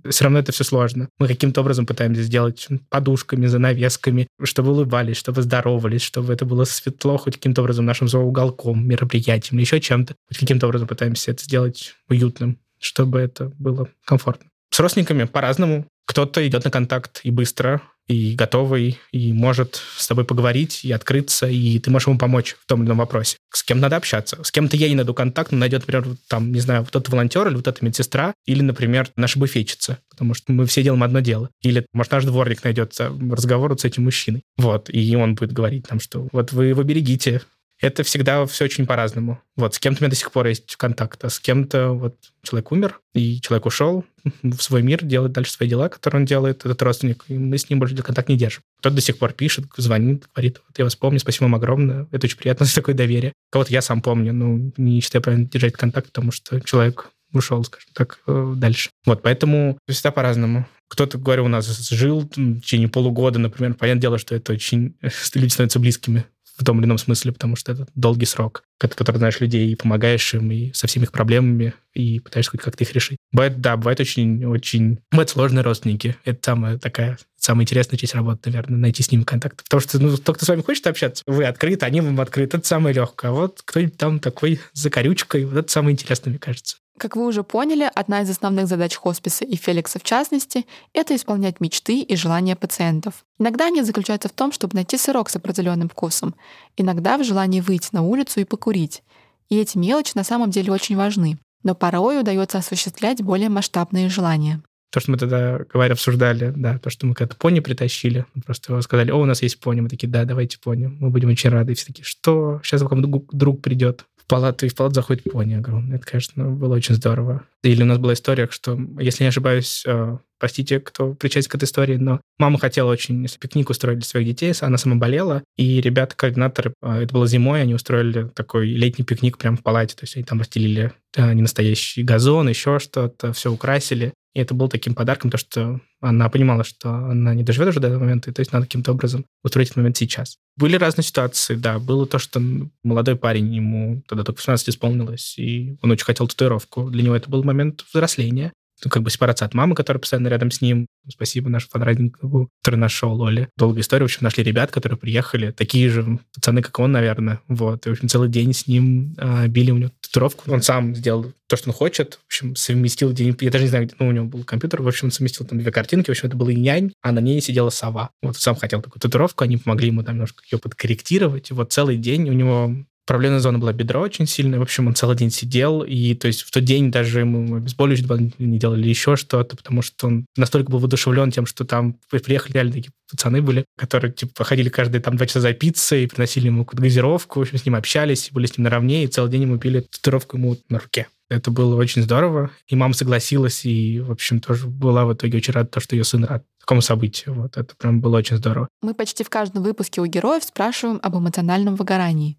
Все 0.09 0.25
равно 0.25 0.41
это 0.41 0.53
все 0.53 0.65
сложно. 0.65 1.09
Мы 1.19 1.29
каким-то 1.29 1.61
образом 1.61 1.87
пытаемся 1.87 2.23
сделать 2.23 2.67
подушками, 2.89 3.47
занавесками, 3.47 4.27
чтобы 4.43 4.73
улыбались, 4.73 5.17
чтобы 5.17 5.43
здоровались, 5.43 6.03
чтобы 6.03 6.33
это 6.33 6.45
было 6.45 6.65
светло 6.65 7.17
хоть 7.17 7.37
каким-то 7.37 7.63
образом 7.63 7.85
нашим 7.85 8.09
зооуголком, 8.09 8.87
мероприятием, 8.87 9.61
еще 9.61 9.81
чем-то. 9.81 10.15
Хоть 10.29 10.39
каким-то 10.39 10.67
образом 10.67 10.89
пытаемся 10.89 11.31
это 11.31 11.45
сделать 11.45 11.92
уютным, 12.09 12.59
чтобы 12.79 13.21
это 13.21 13.53
было 13.59 13.89
комфортно. 14.05 14.49
С 14.71 14.81
родственниками 14.81 15.25
по-разному. 15.25 15.87
Кто-то 16.05 16.47
идет 16.47 16.65
на 16.65 16.71
контакт 16.71 17.21
и 17.23 17.31
быстро, 17.31 17.81
и 18.09 18.35
готовый, 18.35 18.99
и 19.13 19.33
может 19.33 19.81
с 19.97 20.07
тобой 20.07 20.25
поговорить, 20.25 20.85
и 20.85 20.93
открыться, 20.93 21.47
и 21.47 21.79
ты 21.79 21.91
можешь 21.91 22.09
ему 22.09 22.19
помочь 22.19 22.57
в 22.61 22.67
том 22.67 22.81
или 22.81 22.89
ином 22.89 22.99
вопросе. 22.99 23.37
С 23.53 23.63
кем 23.63 23.81
надо 23.81 23.97
общаться. 23.97 24.43
С 24.43 24.51
кем-то 24.51 24.77
я 24.77 24.89
не 24.89 24.95
найду 24.95 25.15
контакт, 25.15 25.53
но 25.53 25.59
найдет, 25.59 25.83
например, 25.87 26.17
там, 26.29 26.53
не 26.53 26.61
знаю, 26.61 26.83
вот 26.83 26.91
этот 26.91 27.09
волонтер 27.09 27.47
или 27.47 27.55
вот 27.55 27.69
эта 27.69 27.85
медсестра, 27.85 28.35
или, 28.45 28.63
например, 28.63 29.09
наша 29.17 29.39
буфетчица, 29.39 29.99
потому 30.11 30.35
что 30.35 30.53
мы 30.53 30.67
все 30.67 30.83
делаем 30.83 31.03
одно 31.03 31.21
дело. 31.21 31.51
Или, 31.63 31.87
может, 31.93 32.13
наш 32.13 32.25
дворник 32.25 32.65
найдется 32.65 33.13
разговор 33.31 33.71
вот 33.71 33.81
с 33.81 33.85
этим 33.85 34.05
мужчиной. 34.05 34.43
Вот, 34.57 34.91
и 34.91 35.17
он 35.17 35.35
будет 35.35 35.53
говорить 35.53 35.89
нам, 35.91 36.01
что 36.01 36.29
вот 36.33 36.53
вы 36.53 36.67
его 36.67 36.83
берегите, 36.83 37.43
это 37.83 38.05
всегда 38.05 38.47
все 38.47 38.65
очень 38.65 38.87
по-разному. 38.87 39.41
Вот, 39.57 39.75
с 39.75 39.79
кем-то 39.81 40.01
у 40.01 40.03
меня 40.03 40.11
до 40.11 40.17
сих 40.17 40.31
пор 40.31 40.47
есть 40.47 40.77
контакт, 40.77 41.23
а 41.25 41.29
с 41.29 41.41
кем-то 41.41 41.89
вот 41.89 42.17
человек 42.43 42.71
умер, 42.71 43.01
и 43.13 43.41
человек 43.41 43.67
ушел 43.67 44.05
в 44.43 44.61
свой 44.61 44.83
мир, 44.83 45.05
делает 45.05 45.33
дальше 45.33 45.53
свои 45.53 45.69
дела, 45.69 45.89
которые 45.89 46.21
он 46.21 46.25
делает, 46.25 46.65
этот 46.65 46.81
родственник, 46.81 47.25
и 47.27 47.35
мы 47.35 47.59
с 47.59 47.69
ним 47.69 47.81
больше 47.81 47.97
контакт 47.97 48.29
не 48.29 48.37
держим. 48.39 48.63
Кто-то 48.79 48.95
до 48.97 49.03
сих 49.03 49.19
пор 49.19 49.33
пишет, 49.33 49.67
звонит, 49.77 50.27
говорит, 50.33 50.61
вот 50.67 50.79
я 50.79 50.85
вас 50.85 50.95
помню, 50.95 51.19
спасибо 51.19 51.45
вам 51.45 51.57
огромное, 51.57 52.07
это 52.13 52.27
очень 52.27 52.39
приятно, 52.39 52.67
за 52.67 52.75
такое 52.75 52.95
доверие. 52.95 53.33
Кого-то 53.51 53.73
я 53.73 53.83
сам 53.83 54.01
помню, 54.01 54.33
ну, 54.33 54.73
не 54.77 55.01
считаю 55.01 55.21
правильно 55.21 55.49
держать 55.49 55.75
контакт, 55.75 56.07
потому 56.07 56.31
что 56.31 56.61
человек 56.61 57.11
ушел, 57.33 57.65
скажем 57.65 57.91
так, 57.95 58.21
э, 58.29 58.55
дальше. 58.57 58.91
Вот, 59.07 59.23
поэтому 59.23 59.79
всегда 59.89 60.13
по-разному. 60.13 60.69
Кто-то, 60.89 61.19
говорю, 61.19 61.47
у 61.47 61.49
нас 61.49 61.67
жил 61.89 62.21
в 62.21 62.61
течение 62.61 62.89
полугода, 62.89 63.39
например. 63.39 63.75
Понятное 63.75 64.03
дело, 64.03 64.19
что 64.19 64.35
это 64.35 64.53
очень... 64.53 64.95
Люди 65.35 65.51
становятся 65.51 65.81
близкими 65.81 66.27
в 66.63 66.65
том 66.65 66.79
или 66.79 66.87
ином 66.87 66.99
смысле, 66.99 67.33
потому 67.33 67.57
что 67.57 67.73
это 67.73 67.87
долгий 67.95 68.27
срок, 68.27 68.65
когда 68.79 68.97
ты 68.97 69.19
знаешь 69.19 69.41
людей 69.41 69.71
и 69.71 69.77
помогаешь 69.77 70.35
им, 70.35 70.51
и 70.51 70.73
со 70.73 70.87
всеми 70.87 71.05
их 71.05 71.13
проблемами, 71.13 71.75
и 71.95 72.21
пытаешься 72.21 72.53
хоть 72.53 72.61
как-то 72.61 72.85
их 72.85 72.93
решить. 72.93 73.19
Бывает, 73.33 73.61
да, 73.61 73.77
бывает 73.77 74.01
очень, 74.01 74.45
очень... 74.45 75.01
Бывают 75.11 75.31
сложные 75.31 75.63
родственники. 75.63 76.17
Это 76.25 76.39
самая 76.43 76.79
такая, 76.79 77.19
самая 77.37 77.65
интересная 77.65 77.99
часть 77.99 78.15
работы, 78.15 78.51
наверное, 78.51 78.79
найти 78.79 79.03
с 79.03 79.11
ними 79.11 79.25
контакт. 79.25 79.63
Потому 79.65 79.81
что, 79.81 79.99
ну, 79.99 80.17
тот, 80.17 80.37
кто 80.37 80.47
с 80.47 80.49
вами 80.49 80.63
хочет 80.63 80.87
общаться, 80.87 81.23
вы 81.27 81.45
открыты, 81.45 81.85
они 81.85 82.01
вам 82.01 82.21
открыты. 82.21 82.57
Это 82.57 82.67
самое 82.67 82.95
легкое. 82.95 83.31
А 83.31 83.35
вот 83.35 83.61
кто-нибудь 83.65 83.97
там 83.97 84.21
такой 84.21 84.61
за 84.73 84.91
корючкой, 84.91 85.45
вот 85.45 85.57
это 85.57 85.71
самое 85.71 85.93
интересное, 85.93 86.31
мне 86.31 86.39
кажется. 86.39 86.77
Как 86.99 87.17
вы 87.17 87.27
уже 87.27 87.43
поняли, 87.43 87.91
одна 87.95 88.23
из 88.23 88.31
основных 88.31 88.67
задач 88.67 88.97
хосписа 88.97 89.45
и 89.45 89.57
Феликса 89.57 89.99
в 89.99 90.03
частности— 90.03 90.67
это 90.93 91.17
исполнять 91.17 91.61
мечты 91.61 92.01
и 92.01 92.17
желания 92.17 92.55
пациентов. 92.55 93.25
Иногда 93.39 93.67
они 93.67 93.83
заключаются 93.83 94.29
в 94.29 94.33
том, 94.33 94.53
чтобы 94.53 94.75
найти 94.75 94.99
сырок 94.99 95.31
с 95.31 95.37
определенным 95.37 95.89
вкусом, 95.89 96.35
иногда 96.77 97.17
в 97.17 97.25
желании 97.25 97.61
выйти 97.61 97.89
на 97.93 98.03
улицу 98.03 98.41
и 98.41 98.45
покурить. 98.45 99.03
И 99.49 99.59
эти 99.59 99.79
мелочи 99.79 100.13
на 100.15 100.25
самом 100.25 100.51
деле 100.51 100.73
очень 100.73 100.97
важны, 100.97 101.39
но 101.63 101.75
порой 101.75 102.21
удается 102.21 102.59
осуществлять 102.59 103.23
более 103.23 103.49
масштабные 103.49 104.09
желания. 104.09 104.63
То, 104.93 105.01
что 105.01 105.11
мы 105.11 105.17
тогда, 105.17 105.61
говоря, 105.73 105.95
обсуждали, 105.95 106.53
да, 106.55 106.79
то, 106.79 106.91
что 106.91 107.07
мы 107.07 107.15
когда-то 107.15 107.39
пони 107.39 107.61
притащили, 107.61 108.27
просто 108.45 108.79
сказали, 108.83 109.11
о, 109.11 109.17
у 109.17 109.25
нас 109.25 109.41
есть 109.41 109.59
пони, 109.59 109.81
мы 109.81 109.89
такие, 109.89 110.07
да, 110.07 110.27
давайте 110.27 110.59
пони, 110.59 110.87
мы 110.87 111.09
будем 111.09 111.31
очень 111.31 111.49
рады. 111.49 111.73
И 111.73 111.75
все 111.75 111.87
такие, 111.87 112.05
что? 112.05 112.61
Сейчас 112.63 112.83
вам 112.83 113.01
друг 113.01 113.63
придет 113.63 114.05
в 114.23 114.27
палату, 114.27 114.67
и 114.67 114.69
в 114.69 114.75
палату 114.75 114.97
заходит 114.97 115.25
пони 115.25 115.55
огромный. 115.55 115.97
Это, 115.97 116.07
конечно, 116.07 116.49
было 116.51 116.75
очень 116.75 116.95
здорово. 116.95 117.45
Или 117.63 117.83
у 117.83 117.87
нас 117.87 117.99
была 117.99 118.15
история, 118.15 118.49
что, 118.51 118.79
если 118.99 119.25
не 119.25 119.29
ошибаюсь, 119.29 119.85
э, 119.87 120.19
простите, 120.43 120.81
кто 120.81 121.15
причастен 121.15 121.51
к 121.51 121.55
этой 121.55 121.67
истории, 121.67 121.97
но 121.99 122.21
мама 122.37 122.59
хотела 122.59 122.91
очень 122.91 123.25
пикник 123.39 123.71
устроить 123.71 124.01
для 124.01 124.09
своих 124.09 124.27
детей, 124.27 124.53
она 124.61 124.77
сама 124.77 124.97
болела, 124.97 125.45
и 125.57 125.81
ребята-координаторы, 125.81 126.75
э, 126.83 127.03
это 127.05 127.15
было 127.15 127.29
зимой, 127.29 127.63
они 127.63 127.75
устроили 127.75 128.29
такой 128.35 128.67
летний 128.67 129.05
пикник 129.05 129.39
прямо 129.39 129.57
в 129.57 129.63
палате, 129.63 129.95
то 129.95 130.03
есть 130.03 130.17
они 130.17 130.25
там 130.25 130.41
расстелили 130.41 130.95
э, 131.17 131.33
ненастоящий 131.33 132.03
газон, 132.03 132.49
еще 132.49 132.81
что-то, 132.81 133.33
все 133.33 133.53
украсили, 133.53 134.15
и 134.35 134.41
это 134.41 134.53
был 134.53 134.69
таким 134.69 134.97
подарком, 134.97 135.31
то, 135.31 135.39
что 135.39 135.81
она 136.01 136.29
понимала, 136.29 136.65
что 136.65 136.91
она 136.93 137.35
не 137.35 137.45
доживет 137.45 137.69
уже 137.69 137.79
до 137.79 137.87
этого 137.87 138.01
момента, 138.01 138.29
и 138.29 138.33
то 138.35 138.41
есть 138.41 138.53
надо 138.53 138.67
каким-то 138.67 138.91
образом 138.91 139.25
устроить 139.45 139.69
этот 139.69 139.77
момент 139.77 139.97
сейчас. 139.97 140.39
Были 140.57 140.75
разные 140.75 141.05
ситуации, 141.05 141.55
да. 141.55 141.79
Было 141.79 142.05
то, 142.07 142.19
что 142.19 142.43
молодой 142.83 143.15
парень, 143.15 143.55
ему 143.55 144.03
тогда 144.09 144.25
только 144.25 144.41
18 144.41 144.71
исполнилось, 144.71 145.39
и 145.39 145.77
он 145.83 145.93
очень 145.93 146.05
хотел 146.05 146.27
татуировку. 146.27 146.91
Для 146.91 147.05
него 147.05 147.15
это 147.15 147.31
был 147.31 147.45
момент 147.45 147.85
взросления 147.93 148.53
как 148.91 149.03
бы 149.03 149.11
сепарация 149.11 149.47
от 149.47 149.55
мамы, 149.55 149.75
которая 149.75 150.01
постоянно 150.01 150.29
рядом 150.29 150.51
с 150.51 150.61
ним. 150.61 150.87
Спасибо 151.09 151.49
нашему 151.49 151.71
фанрайдингу, 151.73 152.49
который 152.63 152.77
нашел 152.77 153.25
Оли. 153.25 153.49
Долгая 153.57 153.83
история. 153.83 154.03
В 154.03 154.07
общем, 154.07 154.21
нашли 154.23 154.45
ребят, 154.45 154.71
которые 154.71 154.99
приехали. 154.99 155.51
Такие 155.51 155.89
же 155.89 156.19
пацаны, 156.35 156.63
как 156.63 156.79
он, 156.79 156.93
наверное. 156.93 157.41
Вот. 157.49 157.87
И, 157.87 157.89
в 157.89 157.93
общем, 157.93 158.09
целый 158.09 158.29
день 158.29 158.53
с 158.53 158.67
ним 158.67 159.15
а, 159.19 159.47
били 159.49 159.71
у 159.71 159.79
него 159.79 159.91
татуировку. 160.01 160.51
Он 160.53 160.63
сам 160.63 160.95
сделал 160.95 161.33
то, 161.49 161.57
что 161.57 161.71
он 161.71 161.75
хочет. 161.75 162.21
В 162.23 162.27
общем, 162.27 162.57
совместил 162.57 163.13
день... 163.13 163.37
Я 163.41 163.51
даже 163.51 163.65
не 163.65 163.71
знаю, 163.71 163.87
где 163.87 163.95
ну, 163.99 164.09
у 164.09 164.13
него 164.13 164.27
был 164.27 164.45
компьютер. 164.45 164.83
В 164.83 164.89
общем, 164.89 165.09
он 165.09 165.11
совместил 165.13 165.47
там 165.47 165.59
две 165.59 165.71
картинки. 165.71 166.09
В 166.09 166.11
общем, 166.11 166.29
это 166.29 166.37
был 166.37 166.49
инь 166.49 166.93
а 167.03 167.13
на 167.13 167.19
ней 167.19 167.41
сидела 167.41 167.71
сова. 167.71 168.11
Вот 168.23 168.37
сам 168.37 168.57
хотел 168.57 168.81
такую 168.81 169.01
татуировку. 169.01 169.45
Они 169.45 169.57
помогли 169.57 169.89
ему 169.89 170.03
там 170.03 170.15
немножко 170.15 170.43
ее 170.51 170.59
подкорректировать. 170.59 171.51
И 171.51 171.55
вот 171.55 171.73
целый 171.73 171.97
день 171.97 172.29
у 172.31 172.33
него 172.33 172.75
Проблемная 173.05 173.41
зона 173.41 173.59
была 173.59 173.73
бедро 173.73 174.01
очень 174.01 174.27
сильная. 174.27 174.59
В 174.59 174.63
общем, 174.63 174.87
он 174.87 174.95
целый 174.95 175.17
день 175.17 175.31
сидел. 175.31 175.83
И 175.83 176.15
то 176.15 176.29
есть 176.29 176.43
в 176.43 176.51
тот 176.51 176.65
день 176.65 176.91
даже 176.91 177.21
ему 177.21 177.57
обезболивающие 177.57 178.33
не 178.39 178.59
делали 178.59 178.89
еще 178.89 179.17
что-то, 179.17 179.57
потому 179.57 179.83
что 179.83 180.07
он 180.07 180.27
настолько 180.37 180.71
был 180.71 180.79
воодушевлен 180.79 181.31
тем, 181.31 181.47
что 181.47 181.65
там 181.65 181.97
приехали 182.09 182.53
реально 182.53 182.73
такие 182.73 182.93
пацаны 183.11 183.43
были, 183.43 183.65
которые 183.77 184.13
типа 184.13 184.45
ходили 184.45 184.69
каждые 184.69 185.03
там 185.03 185.17
два 185.17 185.27
часа 185.27 185.41
за 185.41 185.53
пиццей, 185.53 186.09
приносили 186.09 186.47
ему 186.47 186.65
газировку, 186.65 187.41
в 187.41 187.43
общем, 187.43 187.59
с 187.59 187.67
ним 187.67 187.75
общались, 187.75 188.31
были 188.33 188.47
с 188.47 188.57
ним 188.57 188.65
наравне, 188.65 189.05
и 189.05 189.09
целый 189.09 189.31
день 189.31 189.43
ему 189.43 189.59
пили 189.59 189.81
татуировку 189.81 190.37
ему 190.37 190.57
на 190.69 190.79
руке. 190.79 191.09
Это 191.29 191.51
было 191.51 191.77
очень 191.77 192.03
здорово. 192.03 192.51
И 192.69 192.77
мама 192.77 192.93
согласилась, 192.93 193.65
и, 193.65 194.01
в 194.01 194.13
общем, 194.13 194.41
тоже 194.41 194.67
была 194.67 195.07
в 195.07 195.15
итоге 195.15 195.39
очень 195.39 195.55
рада, 195.55 195.69
то, 195.69 195.81
что 195.81 195.97
ее 195.97 196.05
сын 196.05 196.25
рад 196.25 196.45
такому 196.63 196.81
событию. 196.81 197.35
Вот 197.35 197.57
это 197.57 197.75
прям 197.77 198.01
было 198.01 198.19
очень 198.19 198.37
здорово. 198.37 198.69
Мы 198.83 198.95
почти 198.95 199.25
в 199.25 199.31
каждом 199.31 199.63
выпуске 199.63 200.01
у 200.01 200.07
героев 200.07 200.45
спрашиваем 200.45 201.01
об 201.03 201.17
эмоциональном 201.17 201.75
выгорании. 201.75 202.39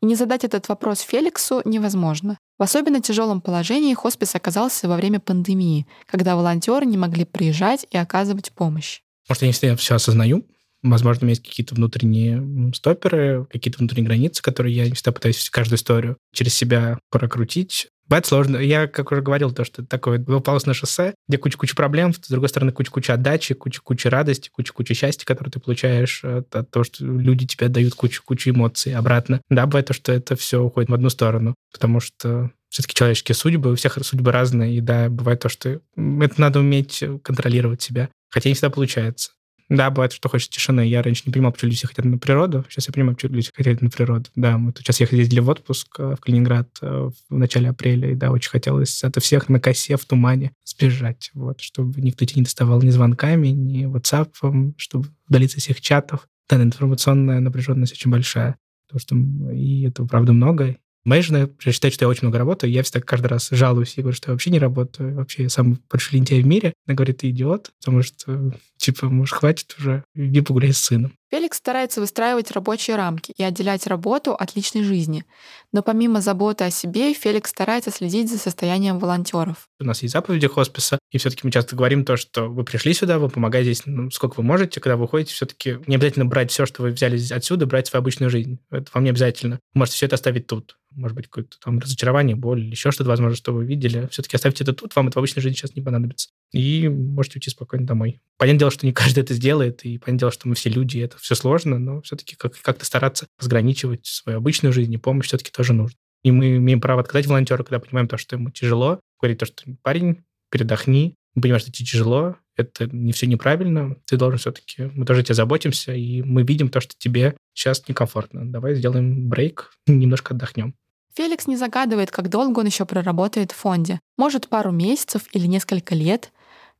И 0.00 0.06
не 0.06 0.14
задать 0.14 0.44
этот 0.44 0.68
вопрос 0.68 1.00
Феликсу 1.00 1.60
невозможно. 1.64 2.38
В 2.58 2.62
особенно 2.62 3.00
тяжелом 3.00 3.40
положении 3.40 3.92
хоспис 3.94 4.34
оказался 4.34 4.88
во 4.88 4.96
время 4.96 5.18
пандемии, 5.18 5.86
когда 6.06 6.36
волонтеры 6.36 6.86
не 6.86 6.96
могли 6.96 7.24
приезжать 7.24 7.86
и 7.90 7.96
оказывать 7.96 8.52
помощь. 8.52 9.00
Может, 9.28 9.42
я 9.42 9.48
не 9.48 9.52
всегда 9.52 9.76
все 9.76 9.96
осознаю, 9.96 10.44
Возможно, 10.84 11.22
у 11.22 11.24
меня 11.24 11.30
есть 11.30 11.42
какие-то 11.42 11.74
внутренние 11.74 12.72
стоперы, 12.74 13.46
какие-то 13.50 13.78
внутренние 13.78 14.06
границы, 14.06 14.42
которые 14.42 14.76
я 14.76 14.84
не 14.84 14.92
всегда 14.92 15.12
пытаюсь 15.12 15.48
каждую 15.48 15.78
историю 15.78 16.18
через 16.34 16.54
себя 16.54 16.98
прокрутить. 17.10 17.88
Бывает 18.06 18.26
сложно. 18.26 18.58
Я, 18.58 18.86
как 18.86 19.12
уже 19.12 19.22
говорил, 19.22 19.50
то, 19.50 19.64
что 19.64 19.84
такое 19.84 20.18
двухполосное 20.18 20.74
шоссе, 20.74 21.14
где 21.26 21.38
куча-куча 21.38 21.74
проблем, 21.74 22.12
с 22.12 22.28
другой 22.28 22.48
стороны, 22.48 22.72
куча-куча 22.72 23.14
отдачи, 23.14 23.54
куча-куча 23.54 24.10
радости, 24.10 24.50
куча-куча 24.52 24.94
счастья, 24.94 25.24
которое 25.24 25.50
ты 25.50 25.60
получаешь 25.60 26.22
от, 26.24 26.54
от 26.54 26.70
того, 26.70 26.84
что 26.84 27.04
люди 27.04 27.46
тебе 27.46 27.68
дают 27.68 27.94
кучу-кучу 27.94 28.50
эмоций 28.50 28.94
обратно. 28.94 29.40
Да, 29.48 29.66
бывает 29.66 29.86
то, 29.86 29.94
что 29.94 30.12
это 30.12 30.36
все 30.36 30.62
уходит 30.62 30.90
в 30.90 30.94
одну 30.94 31.08
сторону, 31.08 31.54
потому 31.72 32.00
что 32.00 32.50
все-таки 32.68 32.94
человеческие 32.94 33.36
судьбы, 33.36 33.72
у 33.72 33.76
всех 33.76 33.98
судьбы 34.02 34.32
разные, 34.32 34.76
и 34.76 34.80
да, 34.80 35.08
бывает 35.08 35.40
то, 35.40 35.48
что 35.48 35.80
это 35.96 36.40
надо 36.40 36.58
уметь 36.58 37.02
контролировать 37.22 37.82
себя, 37.82 38.08
хотя 38.30 38.50
не 38.50 38.54
всегда 38.54 38.70
получается. 38.70 39.30
Да, 39.68 39.90
бывает, 39.90 40.12
что 40.12 40.28
хочется 40.28 40.52
тишины. 40.52 40.86
Я 40.86 41.02
раньше 41.02 41.22
не 41.26 41.32
понимал, 41.32 41.52
почему 41.52 41.70
люди 41.70 41.86
хотят 41.86 42.04
на 42.04 42.18
природу. 42.18 42.64
Сейчас 42.68 42.86
я 42.88 42.92
понимаю, 42.92 43.16
почему 43.16 43.34
люди 43.34 43.50
хотят 43.54 43.80
на 43.80 43.88
природу. 43.88 44.28
Да, 44.34 44.58
мы 44.58 44.72
сейчас 44.76 45.00
ездили 45.00 45.40
в 45.40 45.48
отпуск 45.48 45.88
э, 45.98 46.16
в 46.16 46.20
Калининград 46.20 46.68
э, 46.82 47.10
в 47.30 47.34
начале 47.34 47.70
апреля, 47.70 48.10
и 48.10 48.14
да, 48.14 48.30
очень 48.30 48.50
хотелось 48.50 49.02
от 49.02 49.20
всех 49.22 49.48
на 49.48 49.60
косе 49.60 49.96
в 49.96 50.04
тумане 50.04 50.52
сбежать, 50.64 51.30
вот, 51.34 51.60
чтобы 51.60 52.00
никто 52.00 52.24
тебя 52.24 52.40
не 52.40 52.44
доставал 52.44 52.82
ни 52.82 52.90
звонками, 52.90 53.48
ни 53.48 53.86
WhatsApp, 53.86 54.74
чтобы 54.76 55.08
удалиться 55.28 55.60
всех 55.60 55.80
чатов. 55.80 56.28
Да, 56.48 56.62
информационная 56.62 57.40
напряженность 57.40 57.94
очень 57.94 58.10
большая, 58.10 58.56
потому 58.86 59.00
что 59.00 59.52
и 59.54 59.86
этого, 59.86 60.06
правда, 60.06 60.34
много, 60.34 60.76
Моя 61.04 61.22
жена 61.22 61.48
считает, 61.60 61.94
что 61.94 62.04
я 62.04 62.08
очень 62.08 62.22
много 62.22 62.38
работаю. 62.38 62.72
Я 62.72 62.82
всегда 62.82 63.00
каждый 63.00 63.26
раз 63.26 63.48
жалуюсь 63.50 63.94
и 63.96 64.00
говорю, 64.00 64.16
что 64.16 64.30
я 64.30 64.32
вообще 64.32 64.50
не 64.50 64.58
работаю. 64.58 65.14
Вообще 65.14 65.44
я 65.44 65.48
самый 65.50 65.78
большой 65.90 66.18
лентяй 66.18 66.42
в 66.42 66.46
мире. 66.46 66.72
Она 66.86 66.94
говорит, 66.94 67.18
ты 67.18 67.30
идиот, 67.30 67.72
потому 67.80 68.02
что, 68.02 68.52
типа, 68.78 69.08
может, 69.08 69.34
хватит 69.34 69.74
уже, 69.78 70.04
иди 70.14 70.40
погуляй 70.40 70.72
с 70.72 70.78
сыном. 70.78 71.12
Феликс 71.34 71.58
старается 71.58 72.00
выстраивать 72.00 72.52
рабочие 72.52 72.94
рамки 72.94 73.34
и 73.36 73.42
отделять 73.42 73.88
работу 73.88 74.34
от 74.34 74.54
личной 74.54 74.84
жизни. 74.84 75.24
Но 75.72 75.82
помимо 75.82 76.20
заботы 76.20 76.62
о 76.62 76.70
себе, 76.70 77.12
Феликс 77.12 77.50
старается 77.50 77.90
следить 77.90 78.30
за 78.30 78.38
состоянием 78.38 79.00
волонтеров. 79.00 79.68
У 79.80 79.84
нас 79.84 80.00
есть 80.02 80.12
заповеди 80.12 80.46
хосписа, 80.46 81.00
и 81.10 81.18
все-таки 81.18 81.40
мы 81.42 81.50
часто 81.50 81.74
говорим 81.74 82.04
то, 82.04 82.16
что 82.16 82.44
вы 82.44 82.62
пришли 82.62 82.94
сюда, 82.94 83.18
вы 83.18 83.28
помогаете 83.30 83.72
здесь, 83.72 83.82
ну, 83.84 84.12
сколько 84.12 84.36
вы 84.36 84.44
можете, 84.44 84.78
когда 84.78 84.96
вы 84.96 85.06
уходите, 85.06 85.34
все-таки 85.34 85.78
не 85.88 85.96
обязательно 85.96 86.24
брать 86.24 86.52
все, 86.52 86.66
что 86.66 86.82
вы 86.82 86.92
взяли 86.92 87.20
отсюда, 87.32 87.66
брать 87.66 87.88
свою 87.88 88.02
обычную 88.02 88.30
жизнь. 88.30 88.60
Это 88.70 88.86
вам 88.94 89.02
не 89.02 89.10
обязательно. 89.10 89.58
Вы 89.74 89.80
можете 89.80 89.96
все 89.96 90.06
это 90.06 90.14
оставить 90.14 90.46
тут. 90.46 90.78
Может 90.92 91.16
быть, 91.16 91.26
какое-то 91.26 91.56
там 91.58 91.80
разочарование, 91.80 92.36
боль, 92.36 92.62
еще 92.64 92.92
что-то, 92.92 93.10
возможно, 93.10 93.34
что 93.34 93.52
вы 93.52 93.64
видели. 93.64 94.06
Все-таки 94.12 94.36
оставьте 94.36 94.62
это 94.62 94.72
тут, 94.72 94.94
вам 94.94 95.08
это 95.08 95.18
в 95.18 95.18
обычной 95.18 95.42
жизни 95.42 95.56
сейчас 95.56 95.74
не 95.74 95.82
понадобится. 95.82 96.28
И 96.58 96.88
можете 96.88 97.38
уйти 97.38 97.50
спокойно 97.50 97.86
домой. 97.86 98.20
Понятное 98.38 98.60
дело, 98.60 98.70
что 98.70 98.86
не 98.86 98.92
каждый 98.92 99.20
это 99.20 99.34
сделает, 99.34 99.84
и 99.84 99.98
понятное 99.98 100.20
дело, 100.20 100.32
что 100.32 100.48
мы 100.48 100.54
все 100.54 100.70
люди, 100.70 100.98
и 100.98 101.00
это 101.00 101.18
все 101.18 101.34
сложно, 101.34 101.78
но 101.78 102.02
все-таки 102.02 102.36
как- 102.36 102.60
как-то 102.60 102.84
стараться 102.84 103.26
разграничивать 103.38 104.06
свою 104.06 104.38
обычную 104.38 104.72
жизнь 104.72 104.92
и 104.92 104.98
помощь 104.98 105.26
все-таки 105.26 105.50
тоже 105.50 105.72
нужно. 105.72 105.96
И 106.22 106.30
мы 106.30 106.56
имеем 106.56 106.80
право 106.80 107.00
отказать 107.02 107.26
волонтеру, 107.26 107.64
когда 107.64 107.78
понимаем 107.78 108.08
то, 108.08 108.16
что 108.16 108.36
ему 108.36 108.50
тяжело, 108.50 109.00
говорить 109.20 109.38
то, 109.38 109.46
что 109.46 109.64
парень, 109.82 110.24
передохни, 110.50 111.16
мы 111.34 111.42
понимаем, 111.42 111.60
что 111.60 111.72
тебе 111.72 111.86
тяжело, 111.86 112.36
это 112.56 112.86
не 112.86 113.12
все 113.12 113.26
неправильно, 113.26 113.96
ты 114.06 114.16
должен 114.16 114.38
все-таки, 114.38 114.90
мы 114.94 115.04
тоже 115.04 115.22
тебе 115.22 115.34
заботимся, 115.34 115.92
и 115.92 116.22
мы 116.22 116.44
видим 116.44 116.68
то, 116.68 116.80
что 116.80 116.94
тебе 116.96 117.36
сейчас 117.52 117.86
некомфортно. 117.88 118.50
Давай 118.50 118.74
сделаем 118.74 119.28
брейк, 119.28 119.72
немножко 119.86 120.34
отдохнем. 120.34 120.74
Феликс 121.16 121.46
не 121.46 121.56
загадывает, 121.56 122.10
как 122.10 122.28
долго 122.28 122.58
он 122.60 122.66
еще 122.66 122.84
проработает 122.86 123.52
в 123.52 123.56
фонде. 123.56 124.00
Может, 124.16 124.48
пару 124.48 124.72
месяцев 124.72 125.22
или 125.32 125.46
несколько 125.46 125.94
лет. 125.94 126.32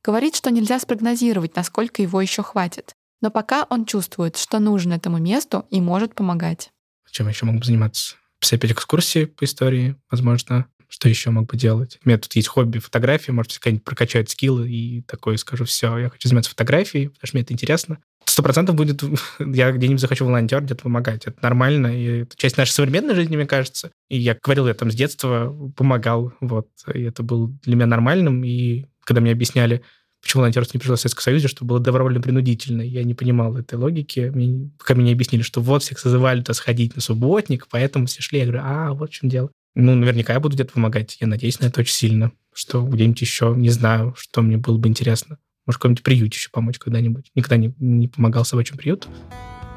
Говорит, 0.05 0.35
что 0.35 0.51
нельзя 0.51 0.79
спрогнозировать, 0.79 1.55
насколько 1.55 2.03
его 2.03 2.21
еще 2.21 2.43
хватит. 2.43 2.93
Но 3.21 3.31
пока 3.31 3.65
он 3.71 3.85
чувствует, 3.85 4.37
что 4.37 4.59
нужен 4.59 4.93
этому 4.93 5.17
месту 5.17 5.65
и 5.71 5.81
может 5.81 6.13
помогать. 6.13 6.69
Чем 7.09 7.27
еще 7.27 7.47
мог 7.47 7.55
бы 7.55 7.65
заниматься? 7.65 8.15
Писать 8.39 8.63
экскурсии 8.65 9.25
по 9.25 9.45
истории, 9.45 9.95
возможно. 10.11 10.67
Что 10.89 11.09
еще 11.09 11.31
мог 11.31 11.47
бы 11.47 11.57
делать? 11.57 11.97
У 12.05 12.07
меня 12.07 12.19
тут 12.19 12.35
есть 12.35 12.47
хобби 12.47 12.77
фотографии, 12.77 13.31
может, 13.31 13.53
какая-нибудь 13.53 13.83
прокачать 13.83 14.29
скиллы 14.29 14.69
и 14.69 15.01
такое 15.01 15.37
скажу, 15.37 15.65
все, 15.65 15.97
я 15.97 16.09
хочу 16.11 16.29
заниматься 16.29 16.51
фотографией, 16.51 17.07
потому 17.07 17.25
что 17.25 17.37
мне 17.37 17.41
это 17.43 17.53
интересно. 17.53 17.97
Сто 18.25 18.43
процентов 18.43 18.75
будет, 18.75 19.01
я 19.39 19.71
где-нибудь 19.71 20.01
захочу 20.01 20.25
волонтер 20.25 20.61
где-то 20.61 20.83
помогать. 20.83 21.25
Это 21.25 21.37
нормально, 21.41 21.87
и 21.87 22.21
это 22.21 22.37
часть 22.37 22.57
нашей 22.57 22.71
современной 22.71 23.15
жизни, 23.15 23.35
мне 23.35 23.47
кажется. 23.47 23.89
И 24.09 24.17
я 24.17 24.37
говорил, 24.39 24.67
я 24.67 24.75
там 24.75 24.91
с 24.91 24.95
детства 24.95 25.51
помогал, 25.75 26.33
вот, 26.41 26.67
и 26.93 27.01
это 27.01 27.23
было 27.23 27.49
для 27.63 27.75
меня 27.75 27.87
нормальным, 27.87 28.43
и 28.43 28.85
когда 29.05 29.21
мне 29.21 29.31
объясняли, 29.31 29.83
почему 30.21 30.41
волонтерство 30.41 30.75
не 30.75 30.79
пришло 30.79 30.97
в 30.97 30.99
Советском 30.99 31.23
Союзе, 31.23 31.47
что 31.47 31.63
было 31.63 31.79
добровольно-принудительно. 31.79 32.81
Я 32.81 33.03
не 33.03 33.13
понимал 33.13 33.55
этой 33.57 33.75
логики. 33.75 34.31
Мне, 34.33 34.71
пока 34.77 34.95
мне 34.95 35.13
объяснили, 35.13 35.43
что 35.43 35.61
вот 35.61 35.83
всех 35.83 35.99
созывали 35.99 36.41
туда 36.41 36.53
сходить 36.53 36.95
на 36.95 37.01
субботник, 37.01 37.67
поэтому 37.69 38.07
все 38.07 38.21
шли. 38.21 38.39
Я 38.39 38.45
говорю, 38.45 38.61
а, 38.63 38.93
вот 38.93 39.11
в 39.11 39.13
чем 39.13 39.29
дело. 39.29 39.51
Ну, 39.75 39.93
наверняка 39.93 40.33
я 40.33 40.39
буду 40.39 40.55
где-то 40.55 40.73
помогать. 40.73 41.17
Я 41.19 41.27
надеюсь 41.27 41.59
на 41.59 41.65
это 41.65 41.81
очень 41.81 41.93
сильно. 41.93 42.31
Что 42.53 42.81
где-нибудь 42.81 43.21
еще, 43.21 43.53
не 43.55 43.69
знаю, 43.69 44.15
что 44.17 44.41
мне 44.41 44.57
было 44.57 44.77
бы 44.77 44.89
интересно. 44.89 45.37
Может, 45.65 45.79
какой-нибудь 45.79 46.03
приют 46.03 46.33
еще 46.33 46.49
помочь 46.51 46.79
когда-нибудь. 46.79 47.31
Никогда 47.35 47.57
не, 47.57 47.73
не 47.79 48.07
помогал 48.07 48.45
собачьим 48.45 48.77
приюту. 48.77 49.09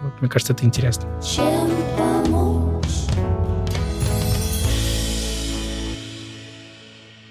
Вот, 0.03 0.21
мне 0.21 0.31
кажется, 0.31 0.53
это 0.53 0.65
интересно. 0.65 1.05
Чем 1.21 2.08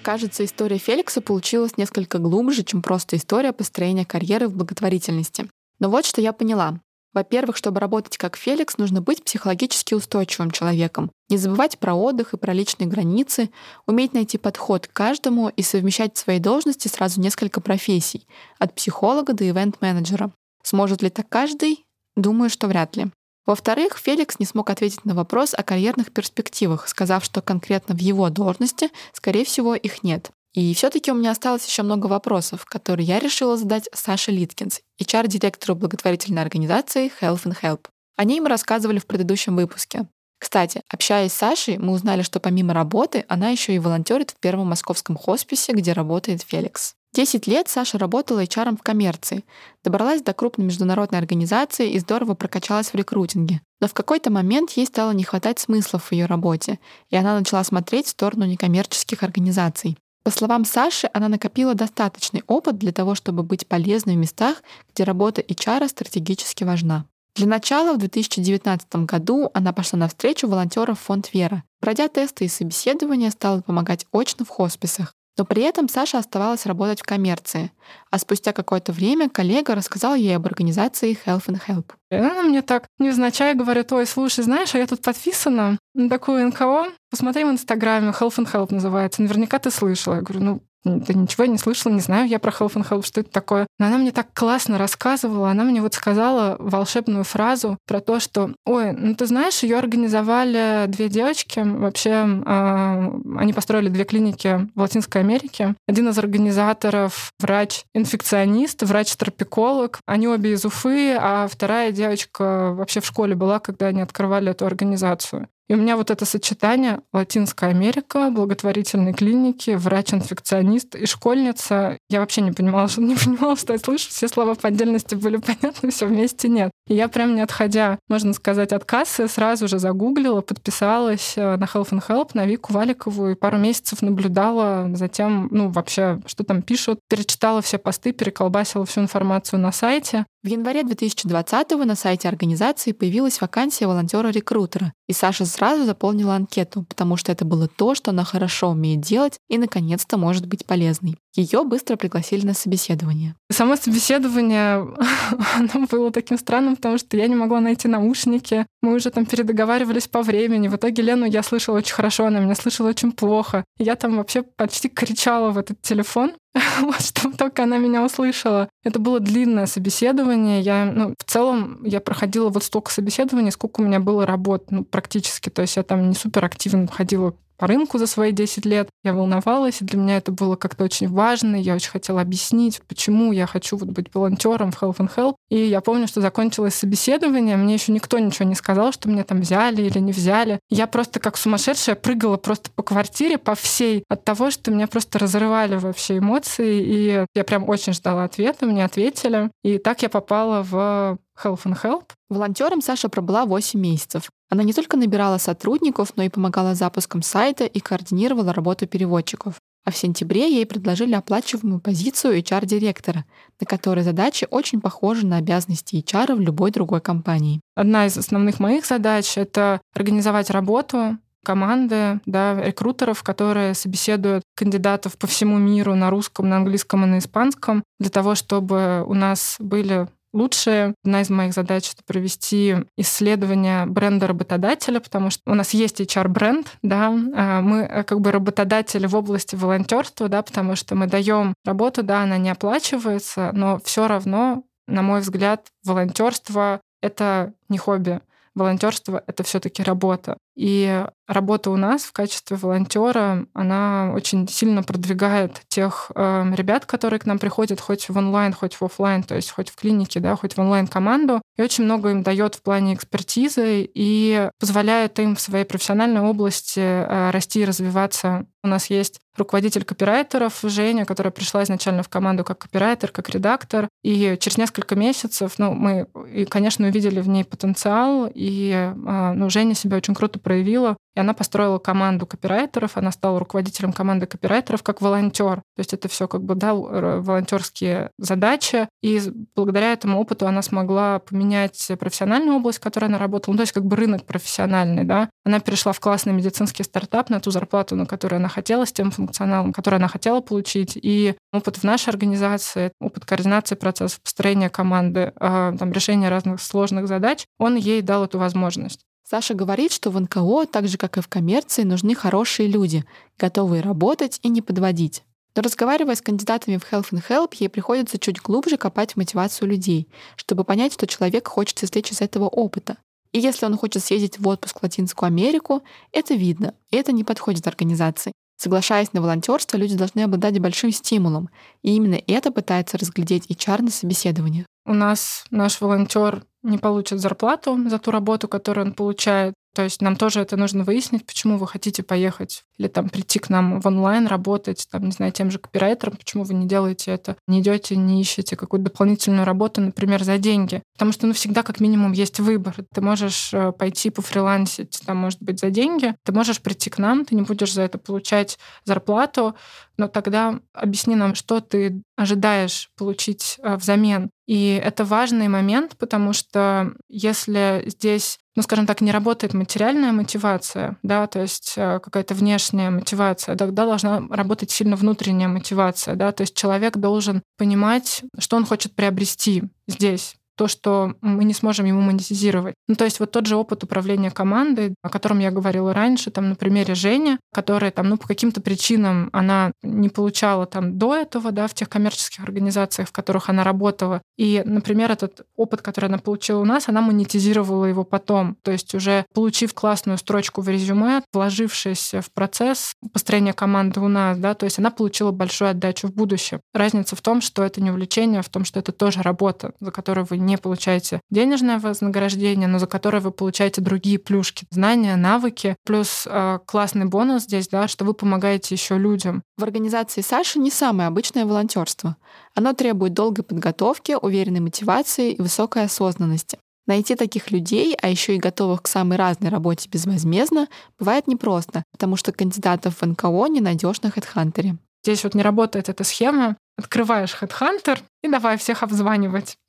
Кажется, 0.02 0.44
история 0.44 0.78
Феликса 0.78 1.20
получилась 1.20 1.76
несколько 1.76 2.18
глубже, 2.18 2.62
чем 2.62 2.82
просто 2.82 3.16
история 3.16 3.52
построения 3.52 4.04
карьеры 4.04 4.48
в 4.48 4.56
благотворительности. 4.56 5.48
Но 5.78 5.90
вот 5.90 6.06
что 6.06 6.20
я 6.20 6.32
поняла. 6.32 6.80
Во-первых, 7.14 7.56
чтобы 7.56 7.80
работать 7.80 8.16
как 8.16 8.36
Феликс, 8.36 8.78
нужно 8.78 9.00
быть 9.00 9.24
психологически 9.24 9.94
устойчивым 9.94 10.50
человеком, 10.50 11.10
не 11.28 11.36
забывать 11.36 11.78
про 11.78 11.94
отдых 11.94 12.32
и 12.32 12.36
про 12.36 12.52
личные 12.52 12.86
границы, 12.86 13.50
уметь 13.86 14.12
найти 14.12 14.38
подход 14.38 14.86
к 14.86 14.92
каждому 14.92 15.48
и 15.48 15.62
совмещать 15.62 16.14
в 16.14 16.18
своей 16.18 16.38
должности 16.38 16.88
сразу 16.88 17.20
несколько 17.20 17.60
профессий, 17.60 18.26
от 18.58 18.74
психолога 18.74 19.32
до 19.32 19.48
ивент-менеджера. 19.48 20.32
Сможет 20.62 21.02
ли 21.02 21.10
так 21.10 21.28
каждый? 21.28 21.86
Думаю, 22.14 22.50
что 22.50 22.66
вряд 22.66 22.96
ли. 22.96 23.06
Во-вторых, 23.48 23.96
Феликс 23.96 24.38
не 24.38 24.44
смог 24.44 24.68
ответить 24.68 25.06
на 25.06 25.14
вопрос 25.14 25.54
о 25.54 25.62
карьерных 25.62 26.12
перспективах, 26.12 26.86
сказав, 26.86 27.24
что 27.24 27.40
конкретно 27.40 27.94
в 27.94 27.98
его 27.98 28.28
должности, 28.28 28.90
скорее 29.14 29.46
всего, 29.46 29.74
их 29.74 30.02
нет. 30.02 30.30
И 30.52 30.74
все-таки 30.74 31.10
у 31.10 31.14
меня 31.14 31.30
осталось 31.30 31.66
еще 31.66 31.82
много 31.82 32.08
вопросов, 32.08 32.66
которые 32.66 33.06
я 33.06 33.18
решила 33.18 33.56
задать 33.56 33.88
Саше 33.94 34.32
Литкинс, 34.32 34.82
HR-директору 35.00 35.74
благотворительной 35.76 36.42
организации 36.42 37.10
Health 37.22 37.44
and 37.44 37.56
Help. 37.62 37.86
О 38.16 38.24
ней 38.24 38.38
мы 38.40 38.50
рассказывали 38.50 38.98
в 38.98 39.06
предыдущем 39.06 39.56
выпуске. 39.56 40.06
Кстати, 40.38 40.82
общаясь 40.90 41.32
с 41.32 41.36
Сашей, 41.36 41.78
мы 41.78 41.94
узнали, 41.94 42.20
что 42.20 42.40
помимо 42.40 42.74
работы 42.74 43.24
она 43.28 43.48
еще 43.48 43.74
и 43.74 43.78
волонтерит 43.78 44.32
в 44.32 44.40
первом 44.40 44.66
московском 44.66 45.16
хосписе, 45.16 45.72
где 45.72 45.94
работает 45.94 46.42
Феликс. 46.42 46.96
Десять 47.14 47.46
лет 47.46 47.68
Саша 47.68 47.98
работала 47.98 48.44
HR 48.44 48.76
в 48.76 48.82
коммерции, 48.82 49.44
добралась 49.82 50.22
до 50.22 50.34
крупной 50.34 50.66
международной 50.66 51.18
организации 51.18 51.90
и 51.90 51.98
здорово 51.98 52.34
прокачалась 52.34 52.92
в 52.92 52.94
рекрутинге. 52.94 53.60
Но 53.80 53.88
в 53.88 53.94
какой-то 53.94 54.30
момент 54.30 54.72
ей 54.72 54.86
стало 54.86 55.12
не 55.12 55.24
хватать 55.24 55.58
смыслов 55.58 56.04
в 56.04 56.12
ее 56.12 56.26
работе, 56.26 56.78
и 57.10 57.16
она 57.16 57.38
начала 57.38 57.64
смотреть 57.64 58.06
в 58.06 58.10
сторону 58.10 58.44
некоммерческих 58.44 59.22
организаций. 59.22 59.96
По 60.22 60.30
словам 60.30 60.66
Саши, 60.66 61.08
она 61.14 61.28
накопила 61.28 61.74
достаточный 61.74 62.42
опыт 62.46 62.76
для 62.76 62.92
того, 62.92 63.14
чтобы 63.14 63.42
быть 63.42 63.66
полезной 63.66 64.14
в 64.14 64.18
местах, 64.18 64.62
где 64.92 65.04
работа 65.04 65.40
HR 65.40 65.88
стратегически 65.88 66.64
важна. 66.64 67.06
Для 67.34 67.46
начала 67.46 67.94
в 67.94 67.98
2019 67.98 69.06
году 69.06 69.48
она 69.54 69.72
пошла 69.72 69.98
на 69.98 70.08
встречу 70.08 70.48
волонтеров 70.48 71.00
фонд 71.00 71.32
«Вера». 71.32 71.62
Пройдя 71.80 72.08
тесты 72.08 72.44
и 72.44 72.48
собеседования, 72.48 73.30
стала 73.30 73.60
помогать 73.62 74.06
очно 74.12 74.44
в 74.44 74.48
хосписах. 74.48 75.14
Но 75.38 75.44
при 75.44 75.62
этом 75.62 75.88
Саша 75.88 76.18
оставалась 76.18 76.66
работать 76.66 77.00
в 77.00 77.04
коммерции. 77.04 77.70
А 78.10 78.18
спустя 78.18 78.52
какое-то 78.52 78.92
время 78.92 79.30
коллега 79.30 79.76
рассказал 79.76 80.16
ей 80.16 80.36
об 80.36 80.46
организации 80.46 81.16
Health 81.24 81.46
and 81.46 81.60
Help. 81.66 81.92
И 82.10 82.16
она 82.16 82.42
мне 82.42 82.60
так 82.62 82.86
невзначай 82.98 83.54
говорит, 83.54 83.92
ой, 83.92 84.06
слушай, 84.06 84.42
знаешь, 84.42 84.74
а 84.74 84.78
я 84.78 84.86
тут 84.86 85.00
подписана 85.00 85.78
на 85.94 86.08
такую 86.08 86.46
НКО, 86.48 86.86
посмотри 87.10 87.44
в 87.44 87.50
Инстаграме, 87.50 88.10
Health 88.10 88.38
and 88.38 88.52
Help 88.52 88.74
называется, 88.74 89.22
наверняка 89.22 89.58
ты 89.58 89.70
слышала. 89.70 90.16
Я 90.16 90.22
говорю, 90.22 90.44
ну, 90.44 90.62
да 90.84 91.14
ничего 91.14 91.44
не 91.46 91.58
слышала, 91.58 91.92
не 91.92 92.00
знаю 92.00 92.28
я 92.28 92.38
про 92.38 92.50
Health 92.50 92.74
and 92.74 92.88
Help, 92.88 93.04
что 93.04 93.20
это 93.20 93.30
такое. 93.30 93.66
Но 93.78 93.86
она 93.86 93.98
мне 93.98 94.12
так 94.12 94.28
классно 94.32 94.78
рассказывала, 94.78 95.50
она 95.50 95.64
мне 95.64 95.82
вот 95.82 95.94
сказала 95.94 96.56
волшебную 96.58 97.24
фразу 97.24 97.78
про 97.86 98.00
то, 98.00 98.20
что, 98.20 98.52
ой, 98.64 98.92
ну 98.92 99.14
ты 99.14 99.26
знаешь, 99.26 99.62
ее 99.62 99.78
организовали 99.78 100.86
две 100.88 101.08
девочки, 101.08 101.60
вообще 101.60 102.10
э, 102.10 103.10
они 103.38 103.52
построили 103.52 103.88
две 103.88 104.04
клиники 104.04 104.68
в 104.74 104.80
Латинской 104.80 105.20
Америке. 105.20 105.74
Один 105.86 106.08
из 106.08 106.18
организаторов 106.18 107.32
врач-инфекционист, 107.40 108.82
врач-тропиколог, 108.82 110.00
они 110.06 110.28
обе 110.28 110.52
из 110.52 110.64
Уфы, 110.64 111.16
а 111.18 111.48
вторая 111.48 111.92
девочка 111.92 112.72
вообще 112.72 113.00
в 113.00 113.06
школе 113.06 113.34
была, 113.34 113.58
когда 113.58 113.86
они 113.86 114.00
открывали 114.00 114.50
эту 114.50 114.66
организацию. 114.66 115.48
И 115.68 115.74
у 115.74 115.76
меня 115.76 115.96
вот 115.96 116.10
это 116.10 116.24
сочетание 116.24 117.00
Латинская 117.12 117.70
Америка, 117.70 118.30
благотворительные 118.30 119.12
клиники, 119.12 119.72
врач-инфекционист 119.72 120.94
и 120.94 121.04
школьница. 121.04 121.98
Я 122.08 122.20
вообще 122.20 122.40
не 122.40 122.52
понимала, 122.52 122.88
что, 122.88 123.00
не 123.02 123.14
понимала, 123.14 123.54
что 123.56 123.74
я 123.74 123.78
слышу. 123.78 124.08
Все 124.08 124.28
слова 124.28 124.54
по 124.54 124.68
отдельности 124.68 125.14
были 125.14 125.36
понятны, 125.38 125.90
все 125.90 126.06
вместе 126.06 126.48
нет. 126.48 126.70
И 126.86 126.94
я 126.94 127.08
прям 127.08 127.34
не 127.34 127.42
отходя, 127.42 127.98
можно 128.08 128.32
сказать, 128.32 128.72
от 128.72 128.84
кассы, 128.84 129.28
сразу 129.28 129.68
же 129.68 129.78
загуглила, 129.78 130.40
подписалась 130.40 131.34
э, 131.36 131.56
на 131.56 131.64
Health 131.64 131.90
and 131.90 132.08
Help, 132.08 132.30
на 132.32 132.46
Вику 132.46 132.72
Валикову, 132.72 133.30
и 133.30 133.34
пару 133.34 133.58
месяцев 133.58 134.00
наблюдала 134.00 134.88
за 134.94 135.08
тем, 135.08 135.48
ну, 135.50 135.68
вообще, 135.68 136.20
что 136.24 136.44
там 136.44 136.62
пишут. 136.62 137.00
Перечитала 137.10 137.60
все 137.60 137.76
посты, 137.76 138.12
переколбасила 138.12 138.86
всю 138.86 139.02
информацию 139.02 139.60
на 139.60 139.72
сайте. 139.72 140.24
В 140.44 140.46
январе 140.46 140.84
2020 140.84 141.70
на 141.84 141.96
сайте 141.96 142.28
организации 142.28 142.92
появилась 142.92 143.40
вакансия 143.40 143.88
волонтера-рекрутера, 143.88 144.92
и 145.08 145.12
Саша 145.12 145.44
сразу 145.44 145.84
заполнила 145.84 146.36
анкету, 146.36 146.84
потому 146.84 147.16
что 147.16 147.32
это 147.32 147.44
было 147.44 147.66
то, 147.66 147.96
что 147.96 148.12
она 148.12 148.22
хорошо 148.22 148.68
умеет 148.68 149.00
делать 149.00 149.40
и, 149.48 149.58
наконец-то, 149.58 150.16
может 150.16 150.46
быть 150.46 150.64
полезной. 150.64 151.16
Ее 151.34 151.64
быстро 151.64 151.96
пригласили 151.96 152.46
на 152.46 152.54
собеседование. 152.54 153.34
Само 153.50 153.76
собеседование 153.76 154.76
оно 155.56 155.86
было 155.90 156.10
таким 156.10 156.38
странным, 156.38 156.76
потому 156.76 156.98
что 156.98 157.16
я 157.16 157.26
не 157.28 157.34
могла 157.34 157.60
найти 157.60 157.86
наушники. 157.88 158.66
Мы 158.82 158.94
уже 158.94 159.10
там 159.10 159.26
передоговаривались 159.26 160.08
по 160.08 160.22
времени. 160.22 160.68
В 160.68 160.76
итоге 160.76 161.02
Лену 161.02 161.26
я 161.26 161.42
слышала 161.42 161.78
очень 161.78 161.94
хорошо, 161.94 162.26
она 162.26 162.40
меня 162.40 162.54
слышала 162.54 162.88
очень 162.88 163.12
плохо. 163.12 163.64
Я 163.78 163.96
там 163.96 164.16
вообще 164.16 164.42
почти 164.42 164.88
кричала 164.88 165.50
в 165.50 165.58
этот 165.58 165.80
телефон, 165.82 166.32
вот, 166.80 167.00
чтобы 167.00 167.36
только 167.36 167.64
она 167.64 167.78
меня 167.78 168.04
услышала. 168.04 168.68
Это 168.84 168.98
было 168.98 169.20
длинное 169.20 169.66
собеседование. 169.66 170.60
Я, 170.60 170.86
ну, 170.86 171.14
в 171.18 171.30
целом, 171.30 171.84
я 171.84 172.00
проходила 172.00 172.48
вот 172.48 172.64
столько 172.64 172.90
собеседований, 172.90 173.52
сколько 173.52 173.80
у 173.80 173.84
меня 173.84 174.00
было 174.00 174.26
работ, 174.26 174.70
ну, 174.70 174.84
практически. 174.84 175.50
То 175.50 175.62
есть 175.62 175.76
я 175.76 175.82
там 175.82 176.08
не 176.08 176.14
супер 176.14 176.44
активно 176.44 176.86
ходила 176.86 177.34
по 177.58 177.66
рынку 177.66 177.98
за 177.98 178.06
свои 178.06 178.32
10 178.32 178.64
лет. 178.64 178.88
Я 179.04 179.12
волновалась, 179.12 179.82
и 179.82 179.84
для 179.84 179.98
меня 179.98 180.16
это 180.16 180.32
было 180.32 180.56
как-то 180.56 180.84
очень 180.84 181.08
важно. 181.08 181.56
Я 181.56 181.74
очень 181.74 181.90
хотела 181.90 182.20
объяснить, 182.20 182.80
почему 182.88 183.32
я 183.32 183.46
хочу 183.46 183.76
вот 183.76 183.88
быть 183.88 184.14
волонтером 184.14 184.72
в 184.72 184.82
Health 184.82 184.98
and 184.98 185.10
Help. 185.14 185.34
И 185.50 185.58
я 185.58 185.80
помню, 185.80 186.06
что 186.06 186.20
закончилось 186.20 186.74
собеседование, 186.74 187.56
мне 187.56 187.74
еще 187.74 187.92
никто 187.92 188.18
ничего 188.18 188.48
не 188.48 188.54
сказал, 188.54 188.92
что 188.92 189.08
меня 189.08 189.24
там 189.24 189.40
взяли 189.40 189.82
или 189.82 189.98
не 189.98 190.12
взяли. 190.12 190.60
Я 190.70 190.86
просто 190.86 191.20
как 191.20 191.36
сумасшедшая 191.36 191.96
прыгала 191.96 192.36
просто 192.36 192.70
по 192.70 192.82
квартире, 192.82 193.38
по 193.38 193.54
всей, 193.54 194.04
от 194.08 194.24
того, 194.24 194.50
что 194.50 194.70
меня 194.70 194.86
просто 194.86 195.18
разрывали 195.18 195.76
вообще 195.76 196.18
эмоции. 196.18 196.82
И 196.82 197.24
я 197.34 197.44
прям 197.44 197.68
очень 197.68 197.92
ждала 197.92 198.24
ответа, 198.24 198.66
мне 198.66 198.84
ответили. 198.84 199.50
И 199.62 199.78
так 199.78 200.02
я 200.02 200.08
попала 200.08 200.62
в 200.62 201.18
Health 201.42 201.64
and 201.64 201.82
Help. 201.82 202.04
Волонтером 202.28 202.80
Саша 202.80 203.08
пробыла 203.08 203.44
8 203.46 203.78
месяцев. 203.78 204.30
Она 204.50 204.62
не 204.62 204.72
только 204.72 204.96
набирала 204.96 205.38
сотрудников, 205.38 206.12
но 206.16 206.22
и 206.22 206.28
помогала 206.28 206.74
запуском 206.74 207.22
сайта 207.22 207.64
и 207.64 207.80
координировала 207.80 208.52
работу 208.52 208.86
переводчиков. 208.86 209.54
А 209.84 209.90
в 209.90 209.96
сентябре 209.96 210.52
ей 210.52 210.66
предложили 210.66 211.14
оплачиваемую 211.14 211.80
позицию 211.80 212.38
HR-директора, 212.40 213.24
на 213.58 213.66
которой 213.66 214.04
задачи 214.04 214.46
очень 214.50 214.80
похожи 214.80 215.26
на 215.26 215.38
обязанности 215.38 215.96
HR 215.96 216.34
в 216.34 216.40
любой 216.40 216.70
другой 216.72 217.00
компании. 217.00 217.60
Одна 217.74 218.06
из 218.06 218.18
основных 218.18 218.60
моих 218.60 218.84
задач— 218.84 219.32
это 219.38 219.80
организовать 219.94 220.50
работу 220.50 221.16
команды, 221.44 222.20
да, 222.26 222.60
рекрутеров, 222.60 223.22
которые 223.22 223.72
собеседуют 223.72 224.42
кандидатов 224.54 225.16
по 225.16 225.26
всему 225.26 225.56
миру 225.56 225.94
на 225.94 226.10
русском, 226.10 226.48
на 226.48 226.58
английском 226.58 227.04
и 227.04 227.08
на 227.08 227.18
испанском, 227.18 227.82
для 227.98 228.10
того, 228.10 228.34
чтобы 228.34 229.02
у 229.06 229.14
нас 229.14 229.56
были 229.58 230.08
лучшее. 230.32 230.94
Одна 231.04 231.22
из 231.22 231.30
моих 231.30 231.54
задач— 231.54 231.92
это 231.94 232.02
провести 232.04 232.76
исследование 232.96 233.86
бренда 233.86 234.26
работодателя, 234.26 235.00
потому 235.00 235.30
что 235.30 235.42
у 235.46 235.54
нас 235.54 235.70
есть 235.74 236.00
HR-бренд, 236.00 236.78
да, 236.82 237.08
а 237.34 237.60
мы 237.60 237.80
э, 237.80 238.04
как 238.04 238.20
бы 238.20 238.32
работодатели 238.32 239.06
в 239.06 239.14
области 239.14 239.56
волонтерства, 239.56 240.28
да, 240.28 240.42
потому 240.42 240.76
что 240.76 240.94
мы 240.94 241.06
даем 241.06 241.54
работу, 241.64 242.02
да, 242.02 242.22
она 242.22 242.38
не 242.38 242.50
оплачивается, 242.50 243.50
но 243.52 243.78
все 243.84 244.06
равно, 244.08 244.64
на 244.86 245.02
мой 245.02 245.20
взгляд, 245.20 245.66
волонтерство— 245.84 246.80
это 247.02 247.54
не 247.68 247.78
хобби. 247.78 248.20
Волонтерство— 248.54 249.22
это 249.26 249.44
все-таки 249.44 249.82
работа. 249.82 250.36
И 250.58 251.06
работа 251.28 251.70
у 251.70 251.76
нас 251.76 252.02
в 252.02 252.10
качестве 252.10 252.56
волонтера, 252.56 253.46
она 253.54 254.10
очень 254.12 254.48
сильно 254.48 254.82
продвигает 254.82 255.62
тех 255.68 256.10
э, 256.16 256.52
ребят, 256.56 256.84
которые 256.84 257.20
к 257.20 257.26
нам 257.26 257.38
приходят 257.38 257.80
хоть 257.80 258.08
в 258.08 258.16
онлайн, 258.16 258.52
хоть 258.52 258.74
в 258.74 258.82
офлайн, 258.82 259.22
то 259.22 259.36
есть 259.36 259.52
хоть 259.52 259.68
в 259.68 259.76
клинике, 259.76 260.18
да, 260.18 260.34
хоть 260.34 260.56
в 260.56 260.58
онлайн-команду, 260.58 261.42
и 261.56 261.62
очень 261.62 261.84
много 261.84 262.10
им 262.10 262.24
дает 262.24 262.56
в 262.56 262.62
плане 262.62 262.94
экспертизы 262.94 263.88
и 263.94 264.50
позволяет 264.58 265.20
им 265.20 265.36
в 265.36 265.40
своей 265.40 265.64
профессиональной 265.64 266.22
области 266.22 266.80
э, 266.80 267.30
расти 267.30 267.60
и 267.60 267.64
развиваться. 267.64 268.46
У 268.64 268.66
нас 268.66 268.90
есть 268.90 269.20
руководитель 269.36 269.84
копирайтеров 269.84 270.58
Женя, 270.62 271.04
которая 271.04 271.30
пришла 271.30 271.62
изначально 271.62 272.02
в 272.02 272.08
команду 272.08 272.42
как 272.42 272.58
копирайтер, 272.58 273.10
как 273.12 273.30
редактор. 273.30 273.88
И 274.02 274.36
через 274.40 274.58
несколько 274.58 274.96
месяцев, 274.96 275.54
ну, 275.58 275.72
мы, 275.74 276.08
и, 276.32 276.44
конечно, 276.44 276.86
увидели 276.88 277.20
в 277.20 277.28
ней 277.28 277.44
потенциал, 277.44 278.28
и 278.34 278.72
э, 278.72 279.32
ну, 279.34 279.48
Женя 279.48 279.74
себя 279.74 279.98
очень 279.98 280.14
круто 280.14 280.38
проявила. 280.48 280.96
И 281.14 281.20
она 281.20 281.34
построила 281.34 281.78
команду 281.78 282.24
копирайтеров, 282.24 282.96
она 282.96 283.12
стала 283.12 283.38
руководителем 283.38 283.92
команды 283.92 284.26
копирайтеров 284.26 284.82
как 284.82 285.02
волонтер. 285.02 285.56
То 285.56 285.80
есть 285.80 285.92
это 285.92 286.08
все 286.08 286.26
как 286.26 286.42
бы 286.42 286.54
дал 286.54 286.82
волонтерские 286.82 288.12
задачи. 288.18 288.88
И 289.02 289.20
благодаря 289.54 289.92
этому 289.92 290.20
опыту 290.20 290.46
она 290.46 290.62
смогла 290.62 291.18
поменять 291.18 291.90
профессиональную 292.00 292.56
область, 292.56 292.78
в 292.78 292.80
которой 292.80 293.06
она 293.06 293.18
работала. 293.18 293.52
Ну, 293.52 293.58
то 293.58 293.62
есть 293.62 293.72
как 293.72 293.84
бы 293.84 293.96
рынок 293.96 294.24
профессиональный, 294.24 295.04
да. 295.04 295.28
Она 295.44 295.60
перешла 295.60 295.92
в 295.92 296.00
классный 296.00 296.32
медицинский 296.32 296.82
стартап 296.82 297.28
на 297.28 297.40
ту 297.40 297.50
зарплату, 297.50 297.94
на 297.94 298.06
которую 298.06 298.38
она 298.38 298.48
хотела, 298.48 298.86
с 298.86 298.92
тем 298.92 299.10
функционалом, 299.10 299.74
который 299.74 299.96
она 299.96 300.08
хотела 300.08 300.40
получить. 300.40 300.96
И 300.96 301.34
опыт 301.52 301.76
в 301.76 301.84
нашей 301.84 302.08
организации, 302.08 302.92
опыт 303.02 303.26
координации 303.26 303.74
процессов, 303.74 304.22
построения 304.22 304.70
команды, 304.70 305.32
а, 305.36 305.76
там, 305.76 305.92
решения 305.92 306.30
разных 306.30 306.62
сложных 306.62 307.06
задач, 307.06 307.44
он 307.58 307.76
ей 307.76 308.00
дал 308.00 308.24
эту 308.24 308.38
возможность. 308.38 309.07
Саша 309.30 309.52
говорит, 309.52 309.92
что 309.92 310.10
в 310.10 310.18
НКО, 310.18 310.64
так 310.72 310.88
же 310.88 310.96
как 310.96 311.18
и 311.18 311.20
в 311.20 311.28
коммерции, 311.28 311.82
нужны 311.82 312.14
хорошие 312.14 312.66
люди, 312.66 313.04
готовые 313.38 313.82
работать 313.82 314.40
и 314.42 314.48
не 314.48 314.62
подводить. 314.62 315.22
Но 315.54 315.60
разговаривая 315.60 316.14
с 316.14 316.22
кандидатами 316.22 316.78
в 316.78 316.90
Health 316.90 317.10
and 317.12 317.22
Help, 317.28 317.54
ей 317.58 317.68
приходится 317.68 318.18
чуть 318.18 318.40
глубже 318.40 318.78
копать 318.78 319.12
в 319.12 319.16
мотивацию 319.18 319.68
людей, 319.68 320.08
чтобы 320.36 320.64
понять, 320.64 320.94
что 320.94 321.06
человек 321.06 321.46
хочет 321.46 321.84
извлечь 321.84 322.10
из 322.10 322.22
этого 322.22 322.48
опыта. 322.48 322.96
И 323.32 323.38
если 323.38 323.66
он 323.66 323.76
хочет 323.76 324.02
съездить 324.02 324.38
в 324.38 324.48
отпуск 324.48 324.80
в 324.80 324.82
Латинскую 324.82 325.26
Америку, 325.26 325.82
это 326.10 326.32
видно, 326.32 326.72
и 326.90 326.96
это 326.96 327.12
не 327.12 327.22
подходит 327.22 327.66
организации. 327.66 328.32
Соглашаясь 328.56 329.12
на 329.12 329.20
волонтерство, 329.20 329.76
люди 329.76 329.94
должны 329.94 330.22
обладать 330.22 330.58
большим 330.58 330.90
стимулом, 330.90 331.50
и 331.82 331.94
именно 331.94 332.18
это 332.26 332.50
пытается 332.50 332.96
разглядеть 332.96 333.50
HR 333.50 333.82
на 333.82 333.90
собеседованиях. 333.90 334.64
У 334.86 334.94
нас 334.94 335.44
наш 335.50 335.82
волонтер 335.82 336.44
не 336.68 336.78
получит 336.78 337.20
зарплату 337.20 337.78
за 337.88 337.98
ту 337.98 338.10
работу, 338.10 338.48
которую 338.48 338.86
он 338.86 338.92
получает. 338.92 339.54
То 339.74 339.84
есть 339.84 340.02
нам 340.02 340.16
тоже 340.16 340.40
это 340.40 340.56
нужно 340.56 340.82
выяснить, 340.82 341.24
почему 341.24 341.56
вы 341.56 341.68
хотите 341.68 342.02
поехать 342.02 342.64
или 342.78 342.88
там 342.88 343.08
прийти 343.08 343.38
к 343.38 343.48
нам 343.48 343.80
в 343.80 343.86
онлайн 343.86 344.26
работать, 344.26 344.86
там, 344.90 345.04
не 345.04 345.12
знаю, 345.12 345.30
тем 345.30 345.50
же 345.50 345.58
копирайтером, 345.58 346.16
почему 346.16 346.44
вы 346.44 346.54
не 346.54 346.66
делаете 346.66 347.12
это, 347.12 347.36
не 347.46 347.60
идете, 347.60 347.94
не 347.96 348.20
ищете 348.20 348.56
какую-то 348.56 348.90
дополнительную 348.90 349.44
работу, 349.44 349.80
например, 349.80 350.24
за 350.24 350.38
деньги. 350.38 350.82
Потому 350.94 351.12
что, 351.12 351.26
ну, 351.26 351.32
всегда 351.32 351.62
как 351.62 351.78
минимум 351.78 352.12
есть 352.12 352.40
выбор. 352.40 352.74
Ты 352.92 353.00
можешь 353.00 353.54
э, 353.54 353.72
пойти 353.72 354.10
пофрилансить, 354.10 355.00
там, 355.06 355.18
может 355.18 355.40
быть, 355.42 355.60
за 355.60 355.70
деньги, 355.70 356.14
ты 356.24 356.32
можешь 356.32 356.60
прийти 356.60 356.90
к 356.90 356.98
нам, 356.98 357.24
ты 357.24 357.34
не 357.34 357.42
будешь 357.42 357.72
за 357.72 357.82
это 357.82 357.98
получать 357.98 358.58
зарплату, 358.84 359.54
но 359.96 360.08
тогда 360.08 360.58
объясни 360.72 361.14
нам, 361.14 361.34
что 361.34 361.60
ты 361.60 362.02
ожидаешь 362.16 362.90
получить 362.96 363.58
э, 363.62 363.76
взамен. 363.76 364.30
И 364.48 364.80
это 364.82 365.04
важный 365.04 365.46
момент, 365.48 365.96
потому 365.98 366.32
что 366.32 366.94
если 367.08 367.84
здесь 367.86 368.40
ну, 368.56 368.62
скажем 368.62 368.86
так, 368.86 369.00
не 369.00 369.12
работает 369.12 369.54
материальная 369.54 370.10
мотивация, 370.10 370.96
да, 371.04 371.28
то 371.28 371.40
есть 371.40 371.74
э, 371.76 372.00
какая-то 372.02 372.34
внешняя 372.34 372.90
мотивация, 372.90 373.54
тогда 373.54 373.84
должна 373.84 374.20
работать 374.30 374.72
сильно 374.72 374.96
внутренняя 374.96 375.46
мотивация, 375.46 376.16
да, 376.16 376.32
то 376.32 376.40
есть 376.40 376.56
человек 376.56 376.96
должен 376.96 377.44
понимать, 377.56 378.24
что 378.36 378.56
он 378.56 378.66
хочет 378.66 378.96
приобрести 378.96 379.62
здесь, 379.86 380.34
то, 380.58 380.66
что 380.66 381.14
мы 381.20 381.44
не 381.44 381.54
сможем 381.54 381.86
ему 381.86 382.00
монетизировать. 382.00 382.74
Ну, 382.88 382.96
то 382.96 383.04
есть 383.04 383.20
вот 383.20 383.30
тот 383.30 383.46
же 383.46 383.54
опыт 383.54 383.84
управления 383.84 384.32
командой, 384.32 384.94
о 385.02 385.08
котором 385.08 385.38
я 385.38 385.52
говорила 385.52 385.94
раньше, 385.94 386.32
там, 386.32 386.48
на 386.48 386.56
примере 386.56 386.96
Жени, 386.96 387.38
которая 387.54 387.92
там, 387.92 388.08
ну, 388.08 388.16
по 388.16 388.26
каким-то 388.26 388.60
причинам 388.60 389.30
она 389.32 389.70
не 389.84 390.08
получала 390.08 390.66
там 390.66 390.98
до 390.98 391.14
этого, 391.14 391.52
да, 391.52 391.68
в 391.68 391.74
тех 391.74 391.88
коммерческих 391.88 392.42
организациях, 392.42 393.08
в 393.08 393.12
которых 393.12 393.48
она 393.48 393.62
работала. 393.62 394.20
И, 394.36 394.62
например, 394.64 395.12
этот 395.12 395.46
опыт, 395.56 395.80
который 395.80 396.06
она 396.06 396.18
получила 396.18 396.60
у 396.60 396.64
нас, 396.64 396.88
она 396.88 397.02
монетизировала 397.02 397.84
его 397.84 398.02
потом. 398.02 398.56
То 398.62 398.72
есть 398.72 398.94
уже 398.96 399.24
получив 399.32 399.74
классную 399.74 400.18
строчку 400.18 400.60
в 400.60 400.68
резюме, 400.68 401.22
вложившись 401.32 402.14
в 402.14 402.32
процесс 402.34 402.94
построения 403.12 403.52
команды 403.52 404.00
у 404.00 404.08
нас, 404.08 404.36
да, 404.38 404.54
то 404.54 404.64
есть 404.64 404.80
она 404.80 404.90
получила 404.90 405.30
большую 405.30 405.70
отдачу 405.70 406.08
в 406.08 406.14
будущем. 406.14 406.60
Разница 406.74 407.14
в 407.14 407.20
том, 407.20 407.40
что 407.40 407.62
это 407.62 407.80
не 407.80 407.92
увлечение, 407.92 408.40
а 408.40 408.42
в 408.42 408.48
том, 408.48 408.64
что 408.64 408.80
это 408.80 408.90
тоже 408.90 409.22
работа, 409.22 409.72
за 409.78 409.92
которую 409.92 410.26
вы 410.28 410.47
не 410.48 410.58
получаете 410.58 411.20
денежное 411.30 411.78
вознаграждение, 411.78 412.66
но 412.66 412.78
за 412.78 412.86
которое 412.86 413.20
вы 413.20 413.30
получаете 413.30 413.80
другие 413.80 414.18
плюшки, 414.18 414.66
знания, 414.70 415.14
навыки, 415.16 415.76
плюс 415.84 416.26
э, 416.26 416.58
классный 416.66 417.04
бонус 417.04 417.44
здесь, 417.44 417.68
да, 417.68 417.86
что 417.86 418.04
вы 418.04 418.14
помогаете 418.14 418.74
еще 418.74 418.98
людям. 418.98 419.42
В 419.56 419.62
организации 419.62 420.22
Саши 420.22 420.58
не 420.58 420.70
самое 420.70 421.06
обычное 421.06 421.46
волонтерство. 421.46 422.16
Оно 422.54 422.72
требует 422.72 423.14
долгой 423.14 423.44
подготовки, 423.44 424.16
уверенной 424.20 424.60
мотивации 424.60 425.32
и 425.32 425.42
высокой 425.42 425.84
осознанности. 425.84 426.58
Найти 426.86 427.16
таких 427.16 427.50
людей, 427.50 427.94
а 428.00 428.08
еще 428.08 428.34
и 428.34 428.38
готовых 428.38 428.82
к 428.82 428.88
самой 428.88 429.18
разной 429.18 429.50
работе 429.50 429.90
безвозмездно, 429.90 430.68
бывает 430.98 431.26
непросто, 431.26 431.84
потому 431.92 432.16
что 432.16 432.32
кандидатов 432.32 433.02
в 433.02 433.06
НКО 433.06 433.46
не 433.48 433.60
найдешь 433.60 434.00
на 434.00 434.08
HeadHunter. 434.08 434.76
Здесь 435.04 435.22
вот 435.22 435.34
не 435.34 435.42
работает 435.42 435.90
эта 435.90 436.02
схема. 436.02 436.56
Открываешь 436.78 437.36
HeadHunter 437.40 437.98
и 438.22 438.28
давай 438.28 438.56
всех 438.56 438.82
обзванивать. 438.82 439.58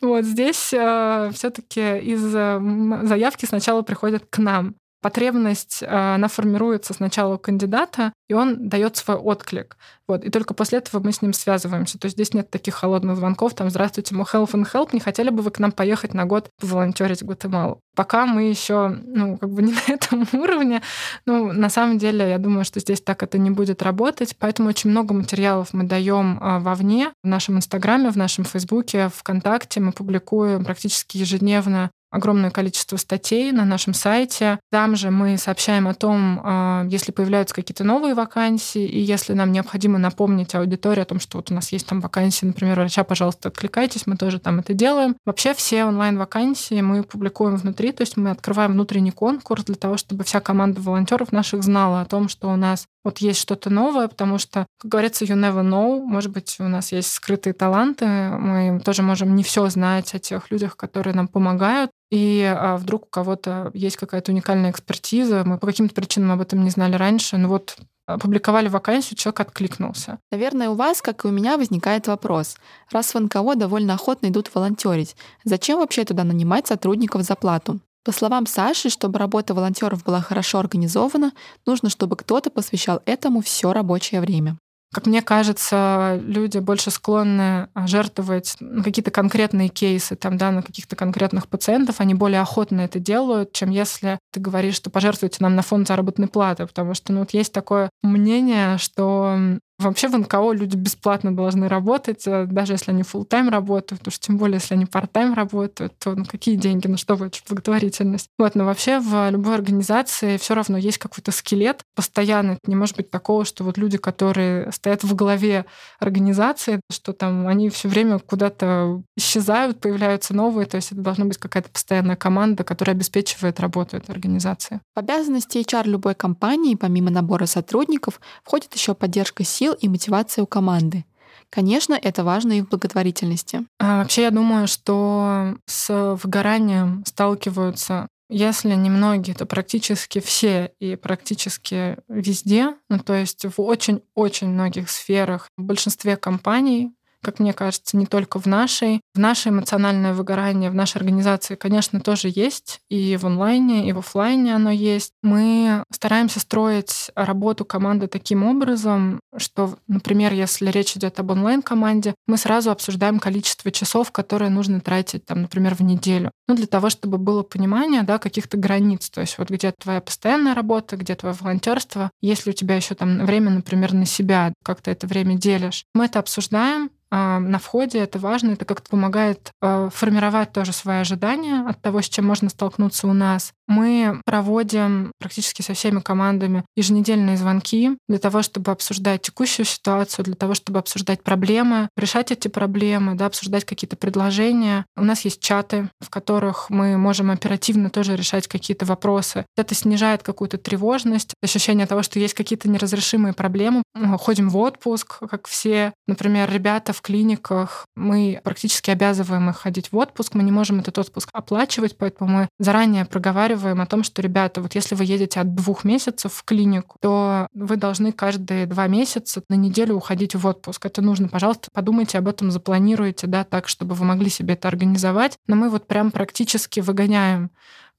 Вот 0.00 0.24
здесь 0.24 0.72
э, 0.72 1.30
все-таки 1.34 1.98
из 1.98 2.34
э, 2.34 2.60
заявки 3.02 3.44
сначала 3.44 3.82
приходят 3.82 4.24
к 4.30 4.38
нам. 4.38 4.76
Потребность, 5.00 5.82
э, 5.82 5.86
она 5.86 6.28
формируется 6.28 6.92
сначала 6.92 7.34
у 7.34 7.38
кандидата, 7.38 8.12
и 8.28 8.34
он 8.34 8.68
дает 8.68 8.96
свой 8.96 9.16
отклик. 9.16 9.78
Вот. 10.06 10.24
И 10.24 10.30
только 10.30 10.54
после 10.54 10.78
этого 10.78 11.02
мы 11.02 11.12
с 11.12 11.22
ним 11.22 11.32
связываемся. 11.32 11.98
То 11.98 12.06
есть 12.06 12.16
здесь 12.16 12.34
нет 12.34 12.50
таких 12.50 12.74
холодных 12.74 13.16
звонков, 13.16 13.54
там, 13.54 13.70
здравствуйте, 13.70 14.14
мы 14.14 14.24
Health 14.24 14.52
and 14.52 14.70
Help, 14.70 14.90
не 14.92 15.00
хотели 15.00 15.30
бы 15.30 15.42
вы 15.42 15.50
к 15.50 15.58
нам 15.58 15.72
поехать 15.72 16.14
на 16.14 16.26
год 16.26 16.50
волонтерить 16.60 17.22
в 17.22 17.26
Гватемалу? 17.26 17.80
Пока 17.96 18.26
мы 18.26 18.42
еще, 18.42 18.88
ну, 18.88 19.38
как 19.38 19.50
бы 19.50 19.62
не 19.62 19.72
на 19.88 19.92
этом 19.92 20.26
уровне, 20.32 20.82
ну, 21.26 21.52
на 21.52 21.70
самом 21.70 21.96
деле, 21.98 22.28
я 22.28 22.38
думаю, 22.38 22.64
что 22.64 22.78
здесь 22.80 23.00
так 23.00 23.22
это 23.22 23.38
не 23.38 23.50
будет 23.50 23.82
работать, 23.82 24.36
поэтому 24.38 24.68
очень 24.68 24.90
много 24.90 25.14
материалов 25.14 25.68
мы 25.72 25.84
даем 25.84 26.38
а, 26.40 26.58
вовне, 26.58 27.10
в 27.22 27.26
нашем 27.26 27.56
Инстаграме, 27.56 28.10
в 28.10 28.16
нашем 28.16 28.44
Фейсбуке, 28.44 29.10
ВКонтакте, 29.14 29.80
мы 29.80 29.92
публикуем 29.92 30.64
практически 30.64 31.16
ежедневно 31.16 31.90
огромное 32.10 32.50
количество 32.50 32.96
статей 32.96 33.52
на 33.52 33.64
нашем 33.64 33.94
сайте. 33.94 34.58
Там 34.70 34.96
же 34.96 35.10
мы 35.10 35.38
сообщаем 35.38 35.88
о 35.88 35.94
том, 35.94 36.40
а, 36.42 36.84
если 36.88 37.12
появляются 37.12 37.54
какие-то 37.54 37.84
новые 37.84 38.14
вакансии, 38.14 38.84
и 38.84 39.00
если 39.00 39.32
нам 39.32 39.52
необходимо 39.52 39.98
напомнить 39.98 40.54
аудитории 40.54 41.00
о 41.00 41.04
том, 41.04 41.20
что 41.20 41.38
вот 41.38 41.50
у 41.50 41.54
нас 41.54 41.72
есть 41.72 41.86
там 41.86 42.00
вакансии, 42.00 42.46
например, 42.46 42.76
врача, 42.76 43.04
пожалуйста, 43.04 43.48
откликайтесь, 43.48 44.06
мы 44.06 44.16
тоже 44.16 44.38
там 44.38 44.58
это 44.58 44.74
делаем. 44.74 45.16
Вообще 45.24 45.54
все 45.54 45.84
онлайн-вакансии 45.84 46.80
мы 46.80 47.02
публикуем 47.02 47.56
внутри, 47.56 47.92
то 47.92 48.02
есть 48.02 48.16
мы 48.16 48.30
открываем 48.30 48.72
внутренний 48.72 49.12
конкурс 49.12 49.64
для 49.64 49.76
того, 49.76 49.96
чтобы 49.96 50.24
вся 50.24 50.40
команда 50.40 50.80
волонтеров 50.80 51.32
наших 51.32 51.62
знала 51.62 52.00
о 52.00 52.04
том, 52.06 52.28
что 52.28 52.48
у 52.50 52.56
нас 52.56 52.86
вот 53.04 53.18
есть 53.18 53.40
что-то 53.40 53.70
новое, 53.70 54.08
потому 54.08 54.38
что, 54.38 54.66
как 54.78 54.90
говорится, 54.90 55.24
you 55.24 55.34
never 55.34 55.62
know. 55.62 56.00
Может 56.02 56.32
быть, 56.32 56.56
у 56.60 56.64
нас 56.64 56.92
есть 56.92 57.12
скрытые 57.12 57.54
таланты, 57.54 58.06
мы 58.06 58.80
тоже 58.84 59.02
можем 59.02 59.34
не 59.36 59.42
все 59.42 59.68
знать 59.68 60.14
о 60.14 60.18
тех 60.18 60.50
людях, 60.50 60.76
которые 60.76 61.14
нам 61.14 61.28
помогают. 61.28 61.90
И 62.10 62.42
а 62.44 62.76
вдруг 62.76 63.04
у 63.04 63.08
кого-то 63.08 63.70
есть 63.72 63.96
какая-то 63.96 64.32
уникальная 64.32 64.70
экспертиза, 64.70 65.44
мы 65.44 65.58
по 65.58 65.66
каким-то 65.66 65.94
причинам 65.94 66.32
об 66.32 66.40
этом 66.40 66.62
не 66.64 66.70
знали 66.70 66.96
раньше, 66.96 67.36
но 67.36 67.48
вот 67.48 67.76
опубликовали 68.06 68.68
вакансию, 68.68 69.16
человек 69.16 69.40
откликнулся. 69.40 70.18
Наверное, 70.32 70.70
у 70.70 70.74
вас, 70.74 71.00
как 71.02 71.24
и 71.24 71.28
у 71.28 71.30
меня, 71.30 71.56
возникает 71.56 72.08
вопрос. 72.08 72.56
Раз 72.90 73.14
в 73.14 73.20
НКО 73.20 73.54
довольно 73.54 73.94
охотно 73.94 74.26
идут 74.26 74.52
волонтерить, 74.54 75.16
зачем 75.44 75.78
вообще 75.78 76.04
туда 76.04 76.24
нанимать 76.24 76.66
сотрудников 76.66 77.22
за 77.22 77.36
плату? 77.36 77.80
По 78.02 78.12
словам 78.12 78.46
Саши, 78.46 78.88
чтобы 78.88 79.18
работа 79.18 79.52
волонтеров 79.52 80.04
была 80.04 80.20
хорошо 80.20 80.58
организована, 80.58 81.32
нужно, 81.66 81.90
чтобы 81.90 82.16
кто-то 82.16 82.50
посвящал 82.50 83.02
этому 83.04 83.42
все 83.42 83.72
рабочее 83.72 84.20
время. 84.20 84.56
Как 84.92 85.06
мне 85.06 85.22
кажется, 85.22 86.20
люди 86.24 86.58
больше 86.58 86.90
склонны 86.90 87.68
а, 87.74 87.86
жертвовать 87.86 88.56
на 88.58 88.82
какие-то 88.82 89.12
конкретные 89.12 89.68
кейсы, 89.68 90.16
там, 90.16 90.36
да, 90.36 90.50
на 90.50 90.62
каких-то 90.62 90.96
конкретных 90.96 91.46
пациентов, 91.46 92.00
они 92.00 92.14
более 92.14 92.40
охотно 92.40 92.80
это 92.80 92.98
делают, 92.98 93.52
чем 93.52 93.70
если 93.70 94.18
ты 94.32 94.40
говоришь, 94.40 94.74
что 94.74 94.90
пожертвуйте 94.90 95.36
нам 95.40 95.54
на 95.54 95.62
фонд 95.62 95.86
заработной 95.86 96.26
платы, 96.26 96.66
потому 96.66 96.94
что 96.94 97.12
ну, 97.12 97.20
вот 97.20 97.30
есть 97.34 97.52
такое 97.52 97.88
мнение, 98.02 98.78
что 98.78 99.38
Вообще 99.80 100.08
в 100.08 100.18
НКО 100.18 100.52
люди 100.52 100.76
бесплатно 100.76 101.34
должны 101.34 101.66
работать, 101.66 102.26
э, 102.26 102.44
даже 102.44 102.74
если 102.74 102.90
они 102.90 103.02
full 103.02 103.24
тайм 103.24 103.48
работают, 103.48 104.06
уж 104.06 104.18
тем 104.18 104.36
более, 104.36 104.56
если 104.56 104.74
они 104.74 104.84
part-time 104.84 105.34
работают, 105.34 105.94
то 105.98 106.14
ну, 106.14 106.26
какие 106.26 106.56
деньги, 106.56 106.86
ну 106.86 106.98
что 106.98 107.14
вы, 107.14 107.30
благотворительность. 107.48 108.28
Вот, 108.38 108.54
но 108.54 108.66
вообще 108.66 109.00
в 109.00 109.30
любой 109.30 109.54
организации 109.54 110.36
все 110.36 110.54
равно 110.54 110.76
есть 110.76 110.98
какой-то 110.98 111.32
скелет 111.32 111.80
постоянный. 111.94 112.58
Не 112.66 112.76
может 112.76 112.96
быть 112.96 113.10
такого, 113.10 113.46
что 113.46 113.64
вот 113.64 113.78
люди, 113.78 113.96
которые 113.96 114.70
стоят 114.70 115.02
в 115.02 115.14
главе 115.14 115.64
организации, 115.98 116.80
что 116.90 117.14
там 117.14 117.46
они 117.46 117.70
все 117.70 117.88
время 117.88 118.18
куда-то 118.18 119.02
исчезают, 119.16 119.80
появляются 119.80 120.34
новые, 120.34 120.66
то 120.66 120.76
есть 120.76 120.92
это 120.92 121.00
должна 121.00 121.24
быть 121.24 121.38
какая-то 121.38 121.70
постоянная 121.70 122.16
команда, 122.16 122.64
которая 122.64 122.94
обеспечивает 122.94 123.60
работу 123.60 123.96
этой 123.96 124.10
организации. 124.10 124.80
В 124.94 124.98
обязанности 124.98 125.56
HR 125.56 125.88
любой 125.88 126.14
компании, 126.14 126.74
помимо 126.74 127.10
набора 127.10 127.46
сотрудников, 127.46 128.20
входит 128.44 128.74
еще 128.74 128.94
поддержка 128.94 129.42
сил 129.42 129.69
сил 129.70 129.78
и 129.80 129.88
мотивация 129.88 130.42
у 130.42 130.46
команды. 130.46 131.04
Конечно, 131.48 131.98
это 132.00 132.22
важно 132.22 132.58
и 132.58 132.62
в 132.62 132.68
благотворительности. 132.68 133.66
А 133.80 133.98
вообще, 133.98 134.22
я 134.22 134.30
думаю, 134.30 134.68
что 134.68 135.56
с 135.66 136.16
выгоранием 136.22 137.04
сталкиваются 137.06 138.06
если 138.32 138.76
не 138.76 138.90
многие, 138.90 139.32
то 139.32 139.44
практически 139.44 140.20
все 140.20 140.70
и 140.78 140.94
практически 140.94 141.96
везде. 142.06 142.76
Ну, 142.88 143.00
то 143.00 143.12
есть 143.12 143.44
в 143.44 143.60
очень-очень 143.60 144.50
многих 144.50 144.88
сферах, 144.88 145.48
в 145.58 145.62
большинстве 145.64 146.16
компаний 146.16 146.92
как 147.22 147.38
мне 147.38 147.52
кажется, 147.52 147.96
не 147.96 148.06
только 148.06 148.38
в 148.40 148.46
нашей. 148.46 149.00
В 149.14 149.18
наше 149.18 149.50
эмоциональное 149.50 150.14
выгорание 150.14 150.70
в 150.70 150.74
нашей 150.74 150.98
организации, 150.98 151.54
конечно, 151.54 152.00
тоже 152.00 152.30
есть. 152.34 152.80
И 152.88 153.16
в 153.16 153.26
онлайне, 153.26 153.88
и 153.88 153.92
в 153.92 153.98
офлайне 153.98 154.54
оно 154.54 154.70
есть. 154.70 155.12
Мы 155.22 155.84
стараемся 155.92 156.40
строить 156.40 157.10
работу 157.14 157.64
команды 157.64 158.06
таким 158.06 158.44
образом, 158.44 159.20
что, 159.36 159.76
например, 159.86 160.32
если 160.32 160.70
речь 160.70 160.96
идет 160.96 161.18
об 161.20 161.30
онлайн-команде, 161.30 162.14
мы 162.26 162.36
сразу 162.36 162.70
обсуждаем 162.70 163.18
количество 163.18 163.70
часов, 163.70 164.12
которые 164.12 164.50
нужно 164.50 164.80
тратить, 164.80 165.24
там, 165.24 165.42
например, 165.42 165.74
в 165.74 165.80
неделю. 165.80 166.30
Ну, 166.48 166.54
для 166.54 166.66
того, 166.66 166.90
чтобы 166.90 167.18
было 167.18 167.42
понимание 167.42 168.02
да, 168.02 168.18
каких-то 168.18 168.56
границ. 168.56 169.10
То 169.10 169.20
есть 169.20 169.38
вот 169.38 169.50
где 169.50 169.72
твоя 169.72 170.00
постоянная 170.00 170.54
работа, 170.54 170.96
где 170.96 171.14
твое 171.14 171.34
волонтерство, 171.38 172.10
если 172.20 172.50
у 172.50 172.52
тебя 172.52 172.76
еще 172.76 172.94
там 172.94 173.24
время, 173.24 173.50
например, 173.50 173.92
на 173.92 174.06
себя, 174.06 174.52
как 174.64 174.80
ты 174.80 174.90
это 174.90 175.06
время 175.06 175.34
делишь. 175.34 175.84
Мы 175.94 176.06
это 176.06 176.18
обсуждаем, 176.18 176.90
на 177.10 177.58
входе, 177.58 177.98
это 177.98 178.18
важно, 178.18 178.52
это 178.52 178.64
как-то 178.64 178.90
помогает 178.90 179.50
а, 179.60 179.90
формировать 179.90 180.52
тоже 180.52 180.72
свои 180.72 180.98
ожидания 180.98 181.66
от 181.68 181.80
того, 181.82 182.02
с 182.02 182.08
чем 182.08 182.26
можно 182.26 182.48
столкнуться 182.48 183.08
у 183.08 183.12
нас. 183.12 183.52
Мы 183.66 184.20
проводим 184.24 185.12
практически 185.20 185.62
со 185.62 185.74
всеми 185.74 186.00
командами 186.00 186.64
еженедельные 186.76 187.36
звонки 187.36 187.96
для 188.08 188.18
того, 188.18 188.42
чтобы 188.42 188.72
обсуждать 188.72 189.22
текущую 189.22 189.64
ситуацию, 189.64 190.24
для 190.24 190.34
того, 190.34 190.54
чтобы 190.54 190.80
обсуждать 190.80 191.22
проблемы, 191.22 191.88
решать 191.96 192.32
эти 192.32 192.48
проблемы, 192.48 193.14
да, 193.14 193.26
обсуждать 193.26 193.64
какие-то 193.64 193.96
предложения. 193.96 194.86
У 194.96 195.04
нас 195.04 195.24
есть 195.24 195.40
чаты, 195.40 195.88
в 196.00 196.10
которых 196.10 196.68
мы 196.68 196.96
можем 196.98 197.30
оперативно 197.30 197.90
тоже 197.90 198.16
решать 198.16 198.48
какие-то 198.48 198.86
вопросы. 198.86 199.46
Это 199.56 199.74
снижает 199.74 200.24
какую-то 200.24 200.58
тревожность, 200.58 201.34
ощущение 201.42 201.86
того, 201.86 202.02
что 202.02 202.18
есть 202.18 202.34
какие-то 202.34 202.68
неразрешимые 202.68 203.34
проблемы. 203.34 203.84
Мы 203.94 204.18
ходим 204.18 204.48
в 204.48 204.56
отпуск, 204.56 205.18
как 205.30 205.46
все. 205.46 205.92
Например, 206.08 206.50
ребята 206.50 206.92
в 206.92 206.99
клиниках, 207.02 207.86
мы 207.96 208.40
практически 208.44 208.90
обязываем 208.90 209.50
их 209.50 209.56
ходить 209.56 209.92
в 209.92 209.96
отпуск. 209.96 210.34
Мы 210.34 210.42
не 210.42 210.52
можем 210.52 210.80
этот 210.80 210.98
отпуск 210.98 211.28
оплачивать, 211.32 211.96
поэтому 211.96 212.30
мы 212.30 212.48
заранее 212.58 213.04
проговариваем 213.04 213.80
о 213.80 213.86
том, 213.86 214.02
что, 214.04 214.22
ребята, 214.22 214.60
вот 214.60 214.74
если 214.74 214.94
вы 214.94 215.04
едете 215.04 215.40
от 215.40 215.54
двух 215.54 215.84
месяцев 215.84 216.32
в 216.32 216.44
клинику, 216.44 216.96
то 217.00 217.46
вы 217.54 217.76
должны 217.76 218.12
каждые 218.12 218.66
два 218.66 218.86
месяца 218.86 219.42
на 219.48 219.54
неделю 219.54 219.94
уходить 219.94 220.34
в 220.34 220.46
отпуск. 220.46 220.84
Это 220.86 221.02
нужно, 221.02 221.28
пожалуйста, 221.28 221.68
подумайте 221.72 222.18
об 222.18 222.28
этом, 222.28 222.50
запланируйте, 222.50 223.26
да, 223.26 223.44
так, 223.44 223.68
чтобы 223.68 223.94
вы 223.94 224.04
могли 224.04 224.30
себе 224.30 224.54
это 224.54 224.68
организовать. 224.68 225.36
Но 225.46 225.56
мы 225.56 225.70
вот 225.70 225.86
прям 225.86 226.10
практически 226.10 226.80
выгоняем 226.80 227.50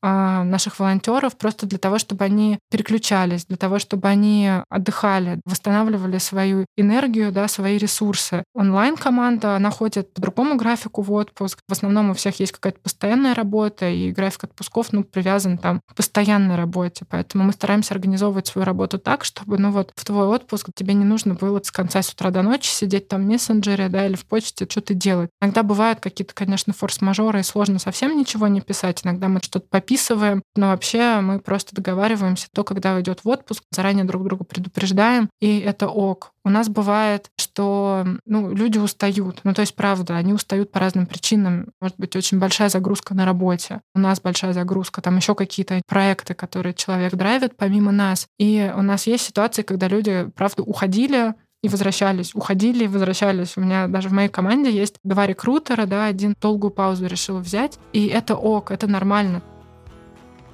наших 0.01 0.79
волонтеров 0.79 1.37
просто 1.37 1.65
для 1.65 1.77
того, 1.77 1.99
чтобы 1.99 2.25
они 2.25 2.59
переключались, 2.69 3.45
для 3.45 3.57
того, 3.57 3.79
чтобы 3.79 4.07
они 4.07 4.49
отдыхали, 4.69 5.39
восстанавливали 5.45 6.17
свою 6.17 6.65
энергию, 6.77 7.31
да, 7.31 7.47
свои 7.47 7.77
ресурсы. 7.77 8.43
Онлайн-команда, 8.53 9.55
она 9.55 9.71
ходит 9.71 10.13
по 10.13 10.21
другому 10.21 10.55
графику 10.55 11.01
в 11.01 11.11
отпуск. 11.11 11.59
В 11.67 11.71
основном 11.71 12.11
у 12.11 12.13
всех 12.13 12.39
есть 12.39 12.51
какая-то 12.51 12.79
постоянная 12.79 13.35
работа, 13.35 13.89
и 13.89 14.11
график 14.11 14.45
отпусков 14.45 14.91
ну, 14.91 15.03
привязан 15.03 15.57
там, 15.57 15.81
к 15.87 15.95
постоянной 15.95 16.55
работе. 16.55 17.05
Поэтому 17.09 17.43
мы 17.43 17.53
стараемся 17.53 17.93
организовывать 17.93 18.47
свою 18.47 18.65
работу 18.65 18.97
так, 18.97 19.23
чтобы 19.25 19.57
ну, 19.57 19.71
вот, 19.71 19.91
в 19.95 20.05
твой 20.05 20.25
отпуск 20.27 20.69
тебе 20.75 20.93
не 20.93 21.05
нужно 21.05 21.35
было 21.35 21.61
с 21.63 21.71
конца 21.71 22.01
с 22.01 22.09
утра 22.09 22.31
до 22.31 22.41
ночи 22.41 22.69
сидеть 22.69 23.07
там 23.07 23.23
в 23.23 23.27
мессенджере 23.27 23.89
да, 23.89 24.05
или 24.05 24.15
в 24.15 24.25
почте, 24.25 24.65
что-то 24.69 24.93
делать. 24.93 25.29
Иногда 25.41 25.63
бывают 25.63 25.99
какие-то, 25.99 26.33
конечно, 26.33 26.73
форс-мажоры, 26.73 27.39
и 27.39 27.43
сложно 27.43 27.79
совсем 27.79 28.17
ничего 28.17 28.47
не 28.47 28.61
писать. 28.61 29.01
Иногда 29.03 29.27
мы 29.27 29.39
что-то 29.41 29.67
пописываем, 29.69 29.90
записываем, 29.91 30.43
но 30.55 30.69
вообще 30.69 31.19
мы 31.21 31.39
просто 31.39 31.75
договариваемся, 31.75 32.47
то, 32.53 32.63
когда 32.63 32.99
идет 33.01 33.23
в 33.23 33.29
отпуск, 33.29 33.63
заранее 33.71 34.05
друг 34.05 34.23
друга 34.23 34.43
предупреждаем, 34.43 35.29
и 35.41 35.59
это 35.59 35.87
ок. 35.87 36.31
У 36.43 36.49
нас 36.49 36.69
бывает, 36.69 37.29
что 37.37 38.05
ну, 38.25 38.51
люди 38.51 38.77
устают. 38.77 39.41
Ну, 39.43 39.53
то 39.53 39.61
есть, 39.61 39.75
правда, 39.75 40.15
они 40.15 40.33
устают 40.33 40.71
по 40.71 40.79
разным 40.79 41.05
причинам. 41.05 41.67
Может 41.79 41.97
быть, 41.97 42.15
очень 42.15 42.39
большая 42.39 42.69
загрузка 42.69 43.13
на 43.13 43.25
работе. 43.25 43.81
У 43.93 43.99
нас 43.99 44.19
большая 44.21 44.53
загрузка, 44.53 45.01
там 45.01 45.17
еще 45.17 45.35
какие-то 45.35 45.81
проекты, 45.87 46.33
которые 46.33 46.73
человек 46.73 47.13
драйвит 47.13 47.57
помимо 47.57 47.91
нас. 47.91 48.27
И 48.39 48.71
у 48.75 48.81
нас 48.81 49.07
есть 49.07 49.25
ситуации, 49.25 49.61
когда 49.61 49.87
люди, 49.87 50.29
правда, 50.35 50.63
уходили, 50.63 51.35
и 51.63 51.69
возвращались, 51.69 52.33
уходили 52.33 52.85
и 52.85 52.87
возвращались. 52.87 53.55
У 53.55 53.61
меня 53.61 53.87
даже 53.87 54.09
в 54.09 54.13
моей 54.13 54.29
команде 54.29 54.71
есть 54.71 54.95
два 55.03 55.27
рекрутера, 55.27 55.85
да, 55.85 56.05
один 56.05 56.35
долгую 56.41 56.71
паузу 56.71 57.05
решил 57.05 57.37
взять, 57.37 57.77
и 57.93 58.07
это 58.07 58.35
ок, 58.35 58.71
это 58.71 58.87
нормально. 58.87 59.43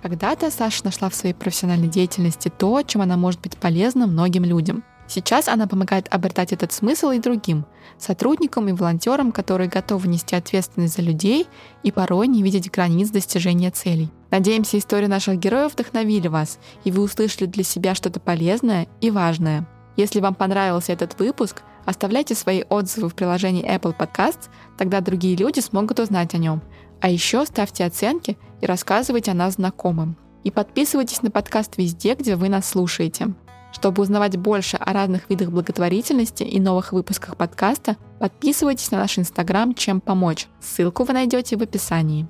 Когда-то 0.08 0.50
Саша 0.52 0.86
нашла 0.86 1.10
в 1.10 1.16
своей 1.16 1.36
профессиональной 1.36 1.90
деятельности 1.90 2.48
то, 2.48 2.82
чем 2.82 3.02
она 3.02 3.18
может 3.18 3.42
быть 3.42 3.58
полезна 3.58 4.08
многим 4.08 4.46
людям. 4.46 4.86
Сейчас 5.06 5.50
она 5.50 5.68
помогает 5.68 6.08
обретать 6.10 6.54
этот 6.54 6.72
смысл 6.72 7.10
и 7.10 7.20
другим, 7.20 7.66
сотрудникам 7.98 8.70
и 8.70 8.72
волонтерам, 8.72 9.34
которые 9.34 9.68
готовы 9.68 10.08
нести 10.08 10.34
ответственность 10.34 10.96
за 10.96 11.02
людей 11.02 11.46
и 11.84 11.92
порой 11.92 12.30
не 12.30 12.42
видеть 12.42 12.72
границ 12.72 13.10
достижения 13.10 13.70
целей. 13.70 14.10
Надеемся, 14.32 14.78
истории 14.78 15.08
наших 15.08 15.40
героев 15.40 15.74
вдохновили 15.74 16.30
вас, 16.30 16.58
и 16.86 16.92
вы 16.92 17.04
услышали 17.04 17.46
для 17.46 17.66
себя 17.66 17.94
что-то 17.94 18.22
полезное 18.22 18.88
и 19.02 19.12
важное. 19.12 19.68
Если 19.98 20.22
вам 20.22 20.36
понравился 20.36 20.94
этот 20.94 21.20
выпуск, 21.20 21.64
оставляйте 21.84 22.34
свои 22.34 22.64
отзывы 22.70 23.10
в 23.10 23.16
приложении 23.16 23.70
Apple 23.70 23.94
Podcasts, 23.98 24.48
тогда 24.78 25.02
другие 25.02 25.36
люди 25.36 25.60
смогут 25.60 26.00
узнать 26.00 26.34
о 26.34 26.38
нем– 26.38 26.62
а 27.00 27.10
еще 27.10 27.46
ставьте 27.46 27.86
оценки 27.86 28.38
и 28.62 28.66
рассказывайте 28.66 29.32
о 29.32 29.36
нас 29.36 29.56
знакомым. 29.56 30.18
И 30.44 30.52
подписывайтесь 30.52 31.22
на 31.22 31.32
подкаст 31.32 31.78
везде, 31.78 32.16
где 32.16 32.36
вы 32.36 32.50
нас 32.50 32.68
слушаете. 32.68 33.34
Чтобы 33.72 34.02
узнавать 34.02 34.38
больше 34.38 34.78
о 34.78 34.94
разных 34.94 35.30
видах 35.30 35.52
благотворительности 35.52 36.44
и 36.44 36.60
новых 36.60 36.94
выпусках 36.94 37.36
подкаста, 37.36 37.98
подписывайтесь 38.20 38.92
на 38.92 39.00
наш 39.00 39.20
инстаграм 39.20 39.74
«Чем 39.74 40.00
помочь». 40.00 40.48
Ссылку 40.60 41.04
вы 41.04 41.14
найдете 41.14 41.58
в 41.58 41.62
описании. 41.62 42.28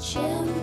Чем 0.00 0.53